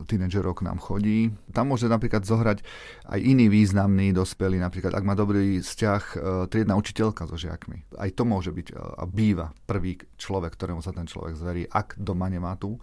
tínedžerov 0.08 0.58
k 0.58 0.65
nám 0.65 0.80
chodí. 0.80 1.34
Tam 1.51 1.69
môže 1.69 1.91
napríklad 1.91 2.23
zohrať 2.23 2.63
aj 3.08 3.19
iný 3.19 3.51
významný 3.51 4.15
dospelý, 4.15 4.58
napríklad 4.62 4.95
ak 4.95 5.03
má 5.03 5.13
dobrý 5.13 5.60
vzťah 5.60 6.01
triedna 6.49 6.80
učiteľka 6.80 7.27
so 7.27 7.36
žiakmi. 7.36 7.88
Aj 7.97 8.10
to 8.13 8.23
môže 8.23 8.53
byť 8.53 8.67
a 8.77 9.03
býva 9.06 9.51
prvý 9.65 9.97
človek, 10.17 10.53
ktorému 10.53 10.82
sa 10.82 10.93
ten 10.93 11.10
človek 11.10 11.38
zverí, 11.38 11.63
ak 11.69 11.97
doma 11.97 12.30
nemá 12.30 12.56
tú, 12.56 12.77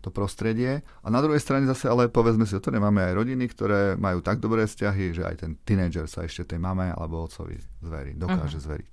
to 0.00 0.10
prostredie. 0.10 0.82
A 1.02 1.06
na 1.08 1.20
druhej 1.22 1.42
strane 1.42 1.68
zase 1.68 1.86
ale 1.90 2.10
povedzme 2.26 2.42
si 2.42 2.58
to, 2.58 2.74
máme 2.74 3.06
aj 3.06 3.14
rodiny, 3.14 3.46
ktoré 3.46 3.94
majú 3.94 4.18
tak 4.18 4.42
dobré 4.42 4.66
vzťahy, 4.66 5.14
že 5.14 5.22
aj 5.22 5.46
ten 5.46 5.54
tínedžer 5.62 6.10
sa 6.10 6.26
ešte 6.26 6.42
tej 6.42 6.58
mame 6.58 6.90
alebo 6.90 7.22
otcovi 7.22 7.54
zverí, 7.78 8.18
dokáže 8.18 8.58
uh-huh. 8.58 8.66
zveriť. 8.66 8.92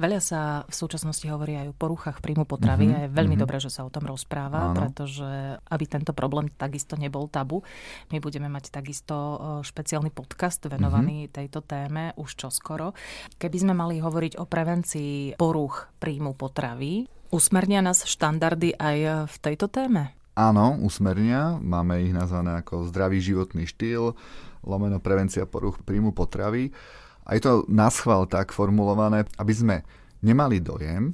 Veľa 0.00 0.20
sa 0.24 0.40
v 0.64 0.72
súčasnosti 0.72 1.28
hovorí 1.28 1.60
aj 1.60 1.68
o 1.68 1.76
poruchách 1.76 2.24
príjmu 2.24 2.48
potravy 2.48 2.88
uh-huh. 2.88 2.96
a 2.96 3.00
je 3.04 3.12
veľmi 3.12 3.36
uh-huh. 3.36 3.44
dobré, 3.44 3.60
že 3.60 3.68
sa 3.68 3.84
o 3.84 3.92
tom 3.92 4.08
rozpráva, 4.08 4.72
Áno. 4.72 4.80
pretože 4.80 5.60
aby 5.60 5.84
tento 5.84 6.16
problém 6.16 6.48
takisto 6.48 6.96
nebol 6.96 7.28
tabu, 7.28 7.60
my 8.08 8.16
budeme 8.16 8.48
mať 8.48 8.72
takisto 8.72 9.36
špeciálny 9.60 10.08
podcast 10.08 10.64
venovaný 10.64 11.28
uh-huh. 11.28 11.36
tejto 11.36 11.60
téme 11.60 12.16
už 12.16 12.32
čoskoro. 12.32 12.96
Keby 13.36 13.56
sme 13.60 13.76
mali 13.76 14.00
hovoriť 14.00 14.40
o 14.40 14.48
prevencii 14.48 15.36
poruch 15.36 15.92
príjmu 16.00 16.32
potravy, 16.32 17.04
usmernia 17.28 17.84
nás 17.84 18.08
štandardy 18.08 18.72
aj 18.80 19.28
v 19.28 19.36
tejto 19.44 19.68
téme? 19.68 20.16
Áno, 20.40 20.80
usmernia. 20.80 21.60
Máme 21.60 22.00
ich 22.00 22.16
nazvané 22.16 22.64
ako 22.64 22.88
zdravý 22.88 23.20
životný 23.20 23.68
štýl, 23.68 24.16
lomeno 24.64 24.96
prevencia 24.96 25.44
poruch 25.44 25.84
príjmu 25.84 26.16
potravy. 26.16 26.72
A 27.28 27.36
je 27.36 27.44
to 27.44 27.52
na 27.68 27.92
schvál 27.92 28.24
tak 28.24 28.48
formulované, 28.48 29.28
aby 29.36 29.52
sme 29.52 29.76
nemali 30.24 30.64
dojem, 30.64 31.12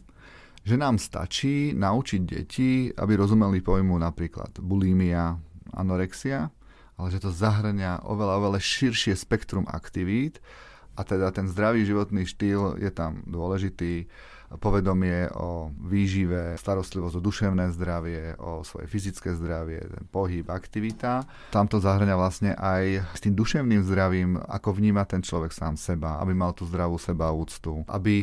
že 0.62 0.78
nám 0.78 1.02
stačí 1.02 1.74
naučiť 1.74 2.22
deti, 2.22 2.86
aby 2.94 3.18
rozumeli 3.18 3.58
pojmu 3.66 3.98
napríklad 3.98 4.62
bulimia, 4.62 5.34
anorexia, 5.74 6.46
ale 6.94 7.08
že 7.10 7.18
to 7.18 7.34
zahrania 7.34 7.98
oveľa, 8.06 8.38
oveľa 8.38 8.62
širšie 8.62 9.18
spektrum 9.18 9.66
aktivít 9.66 10.38
a 10.94 11.02
teda 11.02 11.34
ten 11.34 11.50
zdravý 11.50 11.82
životný 11.82 12.30
štýl 12.30 12.78
je 12.78 12.94
tam 12.94 13.26
dôležitý 13.26 14.06
povedomie 14.54 15.26
o 15.34 15.74
výžive, 15.74 16.54
starostlivosť 16.54 17.14
o 17.18 17.24
duševné 17.24 17.74
zdravie, 17.74 18.38
o 18.38 18.62
svoje 18.62 18.86
fyzické 18.86 19.34
zdravie, 19.34 19.82
ten 19.82 20.04
pohyb, 20.06 20.46
aktivita. 20.46 21.26
Tam 21.50 21.66
to 21.66 21.82
zahrňa 21.82 22.14
vlastne 22.14 22.54
aj 22.54 23.02
s 23.18 23.20
tým 23.26 23.34
duševným 23.34 23.82
zdravím, 23.82 24.38
ako 24.38 24.78
vníma 24.78 25.02
ten 25.04 25.20
človek 25.20 25.50
sám 25.50 25.74
seba, 25.74 26.22
aby 26.22 26.32
mal 26.32 26.54
tú 26.54 26.62
zdravú 26.62 26.96
seba 26.96 27.34
úctu, 27.34 27.82
aby 27.90 28.22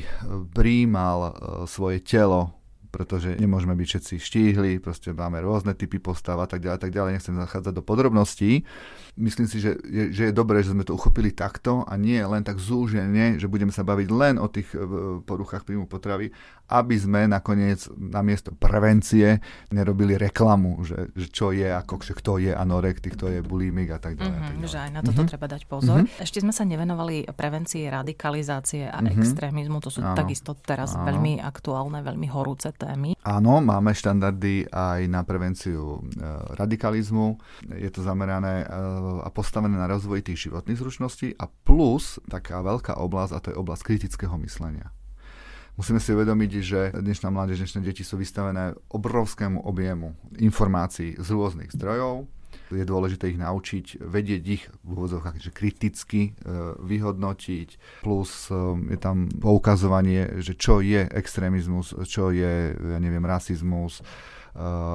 príjmal 0.56 1.20
e, 1.28 1.32
svoje 1.68 2.00
telo 2.00 2.63
pretože 2.94 3.42
nemôžeme 3.42 3.74
byť 3.74 3.88
všetci 3.90 4.16
štíhli, 4.22 4.78
proste 4.78 5.18
máme 5.18 5.42
rôzne 5.42 5.74
typy 5.74 5.98
postav 5.98 6.38
a 6.38 6.46
tak 6.46 6.62
ďalej, 6.62 6.78
tak 6.78 6.94
ďalej, 6.94 7.18
nechcem 7.18 7.34
zachádzať 7.34 7.74
do 7.74 7.82
podrobností. 7.82 8.70
Myslím 9.18 9.50
si, 9.50 9.58
že 9.58 9.82
je, 9.82 10.14
že 10.14 10.30
je 10.30 10.34
dobré, 10.38 10.62
že 10.62 10.78
sme 10.78 10.86
to 10.86 10.94
uchopili 10.94 11.34
takto 11.34 11.82
a 11.90 11.98
nie 11.98 12.22
len 12.22 12.46
tak 12.46 12.62
zúžene, 12.62 13.42
že 13.42 13.50
budeme 13.50 13.74
sa 13.74 13.82
baviť 13.82 14.08
len 14.14 14.38
o 14.38 14.46
tých 14.46 14.70
e, 14.78 14.86
poruchách 15.26 15.66
príjmu 15.66 15.90
potravy, 15.90 16.30
aby 16.72 16.96
sme 16.96 17.28
nakoniec 17.28 17.86
namiesto 18.00 18.56
prevencie 18.56 19.44
nerobili 19.70 20.16
reklamu, 20.16 20.80
že, 20.88 21.12
že 21.12 21.28
čo 21.28 21.52
je, 21.52 21.68
ako, 21.68 22.00
že 22.00 22.14
kto 22.16 22.32
je 22.40 22.52
anorektik, 22.56 23.20
kto 23.20 23.30
je 23.30 23.40
bulimik 23.44 23.92
a 23.92 24.00
tak 24.00 24.16
ďalej. 24.16 24.40
Mm-hmm. 24.40 24.72
Že 24.72 24.80
aj 24.80 24.92
na 24.96 25.02
toto 25.04 25.12
mm-hmm. 25.12 25.32
treba 25.36 25.48
dať 25.52 25.62
pozor. 25.68 25.98
Mm-hmm. 26.02 26.24
Ešte 26.24 26.40
sme 26.40 26.54
sa 26.56 26.64
nevenovali 26.64 27.28
prevencii 27.30 27.92
radikalizácie 27.92 28.88
a 28.88 29.04
mm-hmm. 29.04 29.20
extrémizmu, 29.20 29.78
to 29.84 29.92
sú 29.92 30.00
Áno. 30.00 30.16
takisto 30.16 30.56
teraz 30.56 30.96
Áno. 30.96 31.12
veľmi 31.12 31.44
aktuálne, 31.44 32.00
veľmi 32.00 32.28
horúce 32.32 32.72
témy. 32.72 33.20
Áno, 33.28 33.60
máme 33.60 33.92
štandardy 33.92 34.72
aj 34.72 35.02
na 35.12 35.22
prevenciu 35.28 36.00
e, 36.00 36.26
radikalizmu. 36.56 37.38
Je 37.76 37.92
to 37.92 38.02
zamerané 38.02 38.64
e, 38.64 38.66
a 39.24 39.30
postavené 39.30 39.76
na 39.76 39.92
rozvoj 39.92 40.24
tých 40.24 40.48
životných 40.50 40.80
zručností 40.80 41.36
a 41.36 41.46
plus 41.48 42.24
taká 42.32 42.64
veľká 42.64 42.96
oblasť, 42.98 43.32
a 43.36 43.40
to 43.44 43.48
je 43.52 43.60
oblasť 43.60 43.84
kritického 43.84 44.36
myslenia. 44.42 44.92
Musíme 45.74 45.98
si 45.98 46.14
uvedomiť, 46.14 46.52
že 46.62 46.80
dnešná 46.94 47.34
mládež, 47.34 47.66
dnešné 47.66 47.82
deti 47.82 48.06
sú 48.06 48.22
vystavené 48.22 48.78
obrovskému 48.94 49.66
objemu 49.66 50.14
informácií 50.38 51.18
z 51.18 51.28
rôznych 51.34 51.74
zdrojov, 51.74 52.30
je 52.70 52.86
dôležité 52.86 53.34
ich 53.34 53.42
naučiť, 53.42 54.06
vedieť 54.06 54.44
ich 54.46 54.64
v 54.86 54.90
úvodzovkách 54.94 55.42
že 55.42 55.50
kriticky 55.50 56.22
e, 56.30 56.32
vyhodnotiť, 56.78 58.02
plus 58.06 58.54
e, 58.54 58.54
je 58.94 59.00
tam 59.02 59.30
poukazovanie, 59.34 60.46
že 60.46 60.54
čo 60.54 60.78
je 60.82 61.10
extrémizmus, 61.10 61.98
čo 62.06 62.30
je, 62.30 62.78
ja 62.78 63.00
neviem, 63.02 63.26
rasizmus, 63.26 64.06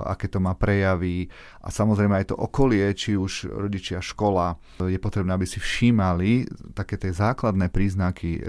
aké 0.07 0.31
to 0.31 0.39
má 0.39 0.55
prejavy 0.55 1.27
a 1.63 1.69
samozrejme 1.69 2.15
aj 2.15 2.31
to 2.31 2.37
okolie, 2.39 2.95
či 2.95 3.19
už 3.19 3.51
rodičia, 3.51 3.99
škola, 3.99 4.55
je 4.79 4.99
potrebné, 5.03 5.35
aby 5.35 5.47
si 5.47 5.59
všímali 5.59 6.47
také 6.79 6.95
tie 6.95 7.11
základné 7.11 7.71
príznaky 7.71 8.43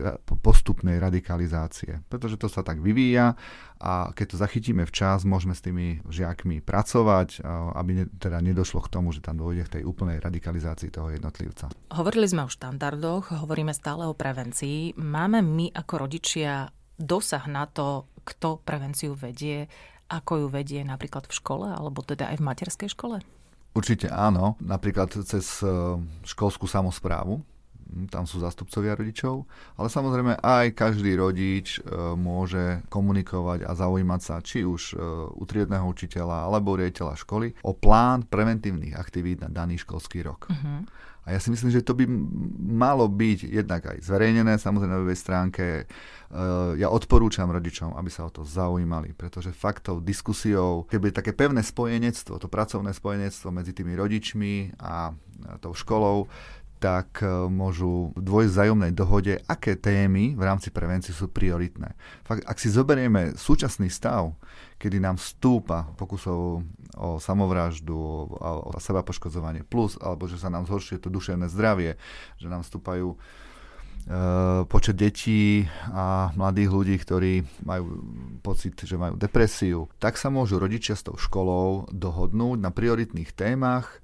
postupnej 0.46 1.02
radikalizácie, 1.02 2.06
pretože 2.08 2.38
to 2.38 2.46
sa 2.46 2.62
tak 2.62 2.78
vyvíja 2.78 3.34
a 3.80 4.12
keď 4.12 4.26
to 4.36 4.38
zachytíme 4.38 4.84
včas, 4.84 5.24
môžeme 5.24 5.56
s 5.56 5.64
tými 5.64 6.04
žiakmi 6.06 6.60
pracovať, 6.60 7.42
aby 7.74 7.92
ne, 7.96 8.06
teda 8.12 8.44
nedošlo 8.44 8.84
k 8.84 8.92
tomu, 8.92 9.16
že 9.16 9.24
tam 9.24 9.40
dôjde 9.40 9.66
k 9.66 9.74
tej 9.80 9.84
úplnej 9.88 10.20
radikalizácii 10.20 10.92
toho 10.92 11.16
jednotlivca. 11.16 11.72
Hovorili 11.96 12.28
sme 12.28 12.44
o 12.44 12.52
štandardoch, 12.52 13.32
hovoríme 13.40 13.72
stále 13.72 14.04
o 14.04 14.14
prevencii. 14.14 15.00
Máme 15.00 15.40
my 15.40 15.72
ako 15.72 15.94
rodičia 16.06 16.68
dosah 17.00 17.48
na 17.48 17.64
to, 17.72 18.12
kto 18.28 18.60
prevenciu 18.62 19.16
vedie 19.16 19.72
ako 20.10 20.46
ju 20.46 20.48
vedie 20.50 20.82
napríklad 20.82 21.30
v 21.30 21.38
škole, 21.38 21.68
alebo 21.70 22.02
teda 22.02 22.34
aj 22.34 22.42
v 22.42 22.46
materskej 22.50 22.90
škole? 22.92 23.22
Určite 23.78 24.10
áno, 24.10 24.58
napríklad 24.58 25.14
cez 25.14 25.62
e, 25.62 25.70
školskú 26.26 26.66
samozprávu, 26.66 27.38
hm, 27.38 28.10
tam 28.10 28.26
sú 28.26 28.42
zastupcovia 28.42 28.98
rodičov, 28.98 29.46
ale 29.78 29.88
samozrejme 29.94 30.42
aj 30.42 30.74
každý 30.74 31.14
rodič 31.14 31.78
e, 31.78 31.86
môže 32.18 32.82
komunikovať 32.90 33.70
a 33.70 33.72
zaujímať 33.78 34.22
sa 34.26 34.42
či 34.42 34.66
už 34.66 34.82
e, 34.92 35.06
u 35.38 35.44
triedného 35.46 35.86
učiteľa 35.86 36.50
alebo 36.50 36.74
riaditeľa 36.74 37.14
školy 37.22 37.62
o 37.62 37.78
plán 37.78 38.26
preventívnych 38.26 38.98
aktivít 38.98 39.46
na 39.46 39.54
daný 39.54 39.78
školský 39.78 40.26
rok. 40.26 40.50
Uh-huh. 40.50 40.90
A 41.30 41.38
ja 41.38 41.40
si 41.40 41.54
myslím, 41.54 41.70
že 41.70 41.86
to 41.86 41.94
by 41.94 42.10
malo 42.58 43.06
byť 43.06 43.54
jednak 43.54 43.86
aj 43.86 44.02
zverejnené, 44.02 44.58
samozrejme 44.58 44.90
na 44.90 44.98
webovej 44.98 45.22
stránke. 45.22 45.66
E, 45.78 45.84
ja 46.82 46.90
odporúčam 46.90 47.54
rodičom, 47.54 47.94
aby 47.94 48.10
sa 48.10 48.26
o 48.26 48.34
to 48.34 48.42
zaujímali, 48.42 49.14
pretože 49.14 49.54
faktou 49.54 50.02
diskusiou, 50.02 50.90
bude 50.90 51.14
také 51.14 51.38
pevné 51.38 51.62
spojenectvo, 51.62 52.42
to 52.42 52.50
pracovné 52.50 52.98
spojenectvo 52.98 53.54
medzi 53.54 53.78
tými 53.78 53.94
rodičmi 53.94 54.82
a 54.82 55.14
tou 55.62 55.78
školou, 55.78 56.26
tak 56.82 57.22
e, 57.22 57.30
môžu 57.46 58.10
dvojsť 58.18 58.50
vzájomnej 58.50 58.92
dohode, 58.96 59.38
aké 59.46 59.78
témy 59.78 60.34
v 60.34 60.42
rámci 60.42 60.74
prevencie 60.74 61.14
sú 61.14 61.30
prioritné. 61.30 61.94
Fakt, 62.26 62.42
ak 62.48 62.58
si 62.58 62.74
zoberieme 62.74 63.38
súčasný 63.38 63.92
stav, 63.92 64.34
kedy 64.80 65.04
nám 65.04 65.20
stúpa 65.20 65.92
pokusov 66.00 66.64
o 66.96 67.10
samovraždu, 67.20 67.94
o, 67.94 68.26
o 68.72 68.80
seba 68.80 69.04
poškodzovanie 69.04 69.68
plus, 69.68 70.00
alebo 70.00 70.26
že 70.26 70.40
sa 70.40 70.48
nám 70.48 70.66
zhoršuje 70.66 71.04
to 71.04 71.12
duševné 71.12 71.52
zdravie, 71.52 72.00
že 72.40 72.48
nám 72.48 72.64
stúpajú 72.64 73.14
e, 73.14 73.18
počet 74.72 74.96
detí 74.96 75.68
a 75.92 76.32
mladých 76.34 76.70
ľudí, 76.72 76.96
ktorí 76.96 77.34
majú 77.68 78.04
pocit, 78.40 78.80
že 78.80 78.96
majú 78.96 79.20
depresiu, 79.20 79.92
tak 80.00 80.16
sa 80.16 80.32
môžu 80.32 80.58
rodičia 80.58 80.96
s 80.96 81.04
tou 81.04 81.20
školou 81.20 81.92
dohodnúť 81.92 82.58
na 82.64 82.72
prioritných 82.72 83.36
témach, 83.36 84.00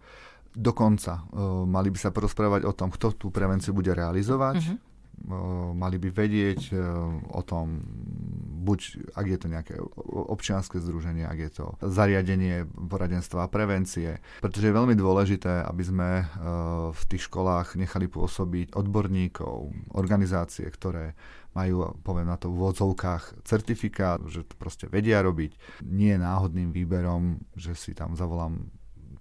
Dokonca 0.56 1.20
uh, 1.20 1.68
mali 1.68 1.92
by 1.92 2.00
sa 2.00 2.16
porozprávať 2.16 2.64
o 2.64 2.72
tom, 2.72 2.88
kto 2.88 3.12
tú 3.20 3.28
prevenciu 3.28 3.76
bude 3.76 3.92
realizovať. 3.92 4.64
Uh-huh. 4.64 4.80
Mali 5.76 5.98
by 5.98 6.10
vedieť 6.14 6.62
uh, 6.76 6.82
o 7.34 7.42
tom 7.42 7.82
buď 8.66 8.80
ak 9.14 9.26
je 9.30 9.38
to 9.38 9.48
nejaké 9.48 9.74
občianske 10.10 10.82
združenie, 10.82 11.30
ak 11.30 11.38
je 11.38 11.52
to 11.54 11.66
zariadenie 11.86 12.66
poradenstva 12.66 13.46
a 13.46 13.52
prevencie, 13.52 14.18
pretože 14.42 14.74
je 14.74 14.78
veľmi 14.78 14.98
dôležité, 14.98 15.62
aby 15.70 15.84
sme 15.86 16.10
e, 16.18 16.26
v 16.90 17.02
tých 17.06 17.30
školách 17.30 17.78
nechali 17.78 18.10
pôsobiť 18.10 18.74
odborníkov, 18.74 19.70
organizácie, 19.94 20.66
ktoré 20.66 21.14
majú, 21.54 21.94
poviem 22.02 22.28
na 22.28 22.42
to 22.42 22.50
v 22.50 22.58
úvodzovkách, 22.58 23.46
certifikát, 23.46 24.20
že 24.28 24.44
to 24.44 24.58
proste 24.58 24.90
vedia 24.90 25.22
robiť. 25.22 25.86
Nie 25.86 26.18
náhodným 26.20 26.74
výberom, 26.74 27.40
že 27.54 27.78
si 27.78 27.94
tam 27.94 28.18
zavolám 28.18 28.74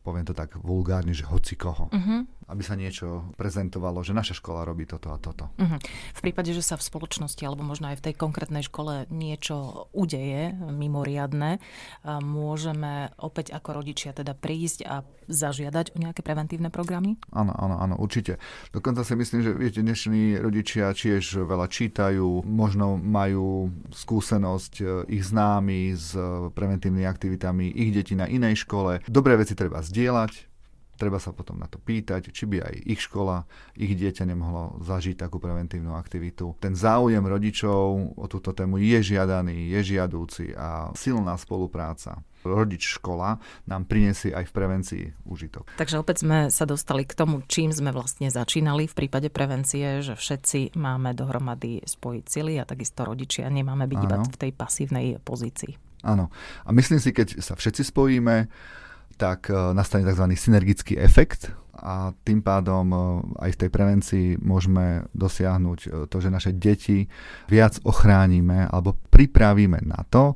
poviem 0.05 0.29
to 0.29 0.37
tak 0.37 0.61
vulgárne, 0.61 1.17
že 1.17 1.25
hoci 1.25 1.57
koho. 1.57 1.89
Uh-huh 1.89 2.29
aby 2.55 2.63
sa 2.63 2.79
niečo 2.79 3.35
prezentovalo, 3.35 4.07
že 4.07 4.15
naša 4.15 4.39
škola 4.39 4.63
robí 4.63 4.87
toto 4.87 5.11
a 5.11 5.19
toto. 5.19 5.51
Uh-huh. 5.59 5.79
V 6.15 6.21
prípade, 6.23 6.55
že 6.55 6.63
sa 6.63 6.79
v 6.79 6.87
spoločnosti 6.87 7.43
alebo 7.43 7.67
možno 7.67 7.91
aj 7.91 7.99
v 7.99 8.05
tej 8.11 8.15
konkrétnej 8.15 8.63
škole 8.63 9.11
niečo 9.11 9.91
udeje 9.91 10.55
mimoriadne, 10.55 11.59
môžeme 12.07 13.11
opäť 13.19 13.51
ako 13.51 13.83
rodičia 13.83 14.15
teda 14.15 14.39
prísť 14.39 14.87
a 14.87 15.03
zažiadať 15.27 15.97
o 15.97 16.01
nejaké 16.01 16.21
preventívne 16.21 16.69
programy? 16.69 17.17
Áno, 17.33 17.53
áno, 17.57 17.81
áno, 17.81 17.95
určite. 17.99 18.37
Dokonca 18.71 19.03
si 19.03 19.17
myslím, 19.17 19.41
že 19.43 19.51
viete, 19.57 19.81
dnešní 19.81 20.39
rodičia 20.39 20.93
tiež 20.93 21.45
veľa 21.49 21.67
čítajú, 21.69 22.45
možno 22.45 23.01
majú 23.01 23.73
skúsenosť 23.93 24.75
e, 24.81 24.85
ich 25.17 25.25
známi 25.25 25.97
s 25.97 26.13
preventívnymi 26.53 27.09
aktivitami 27.09 27.73
ich 27.73 27.91
detí 27.97 28.15
na 28.15 28.29
inej 28.29 28.69
škole. 28.69 29.01
Dobré 29.09 29.35
veci 29.41 29.57
treba 29.57 29.81
zdieľať, 29.81 30.54
Treba 30.95 31.19
sa 31.19 31.35
potom 31.35 31.59
na 31.59 31.67
to 31.67 31.83
pýtať, 31.83 32.31
či 32.31 32.45
by 32.47 32.63
aj 32.63 32.75
ich 32.87 33.01
škola, 33.03 33.45
ich 33.75 33.93
dieťa 33.95 34.25
nemohlo 34.27 34.79
zažiť 34.83 35.19
takú 35.19 35.43
preventívnu 35.43 35.95
aktivitu. 35.99 36.55
Ten 36.63 36.79
záujem 36.79 37.23
rodičov 37.23 38.15
o 38.15 38.27
túto 38.31 38.55
tému 38.55 38.79
je 38.79 39.15
žiadaný, 39.15 39.75
je 39.75 39.99
žiadúci 39.99 40.55
a 40.55 40.95
silná 40.95 41.35
spolupráca 41.35 42.23
rodič 42.45 43.01
škola 43.01 43.41
nám 43.65 43.89
prinesie 43.89 44.37
aj 44.37 44.53
v 44.53 44.53
prevencii 44.53 45.05
užitok. 45.25 45.81
Takže 45.81 45.97
opäť 45.97 46.29
sme 46.29 46.53
sa 46.53 46.69
dostali 46.69 47.09
k 47.09 47.17
tomu, 47.17 47.41
čím 47.49 47.73
sme 47.73 47.91
vlastne 47.91 48.29
začínali 48.29 48.85
v 48.85 48.95
prípade 48.95 49.33
prevencie, 49.33 50.05
že 50.05 50.15
všetci 50.15 50.77
máme 50.77 51.17
dohromady 51.17 51.81
spojiť 51.83 52.25
sily 52.29 52.61
a 52.61 52.69
takisto 52.69 53.09
rodičia 53.09 53.49
nemáme 53.49 53.89
byť 53.89 54.01
iba 54.05 54.21
v 54.21 54.37
tej 54.37 54.53
pasívnej 54.53 55.07
pozícii. 55.25 55.81
Áno. 56.05 56.29
A 56.69 56.71
myslím 56.77 57.01
si, 57.01 57.17
keď 57.17 57.41
sa 57.41 57.57
všetci 57.57 57.89
spojíme, 57.89 58.53
tak 59.15 59.51
e, 59.51 59.55
nastane 59.75 60.05
tzv. 60.05 60.27
synergický 60.35 60.99
efekt 60.99 61.51
a 61.75 62.13
tým 62.23 62.43
pádom 62.43 62.87
e, 62.91 62.97
aj 63.49 63.51
v 63.55 63.61
tej 63.65 63.71
prevencii 63.71 64.27
môžeme 64.43 65.07
dosiahnuť 65.15 65.81
e, 65.85 65.89
to, 66.11 66.17
že 66.19 66.35
naše 66.35 66.53
deti 66.55 67.07
viac 67.47 67.79
ochránime 67.87 68.67
alebo 68.69 68.99
pripravíme 69.09 69.83
na 69.87 70.03
to, 70.07 70.35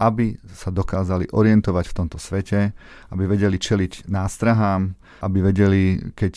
aby 0.00 0.34
sa 0.50 0.74
dokázali 0.74 1.30
orientovať 1.30 1.84
v 1.90 1.96
tomto 1.96 2.18
svete, 2.18 2.74
aby 3.14 3.22
vedeli 3.28 3.54
čeliť 3.54 4.10
nástrahám, 4.10 4.98
aby 5.22 5.38
vedeli, 5.38 6.10
keď 6.10 6.34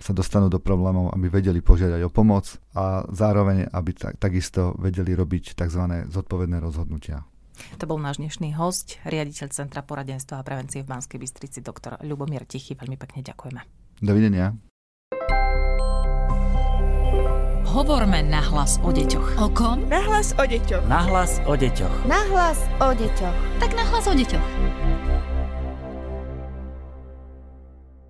sa 0.00 0.12
dostanú 0.16 0.48
do 0.48 0.56
problémov, 0.56 1.12
aby 1.12 1.28
vedeli 1.28 1.60
požiadať 1.60 2.00
o 2.00 2.08
pomoc 2.08 2.48
a 2.72 3.04
zároveň, 3.12 3.68
aby 3.68 3.92
takisto 4.16 4.72
vedeli 4.80 5.12
robiť 5.12 5.52
tzv. 5.52 6.08
zodpovedné 6.08 6.64
rozhodnutia. 6.64 7.28
To 7.80 7.84
bol 7.84 7.98
náš 8.00 8.18
dnešný 8.22 8.54
host, 8.56 8.98
riaditeľ 9.04 9.52
Centra 9.52 9.84
poradenstva 9.84 10.40
a 10.40 10.46
prevencie 10.46 10.84
v 10.84 10.90
Banskej 10.92 11.18
Bystrici, 11.20 11.58
doktor 11.60 11.98
Ľubomír 12.02 12.44
Tichy. 12.48 12.78
Veľmi 12.78 12.96
pekne 12.96 13.22
ďakujeme. 13.26 13.60
Dovidenia. 14.02 14.56
Hovorme 17.72 18.20
nahlas 18.20 18.76
o 18.84 18.92
deťoch. 18.92 19.40
O 19.40 19.48
kom? 19.48 19.88
Nahlas 19.88 20.36
o 20.36 20.44
deťoch. 20.44 20.84
Nahlas 20.92 21.40
o 21.48 21.56
deťoch. 21.56 22.04
Nahlas 22.04 22.60
o 22.84 22.92
deťoch. 22.92 23.36
Tak 23.64 23.72
nahlas 23.72 24.04
o 24.04 24.12
deťoch. 24.12 24.44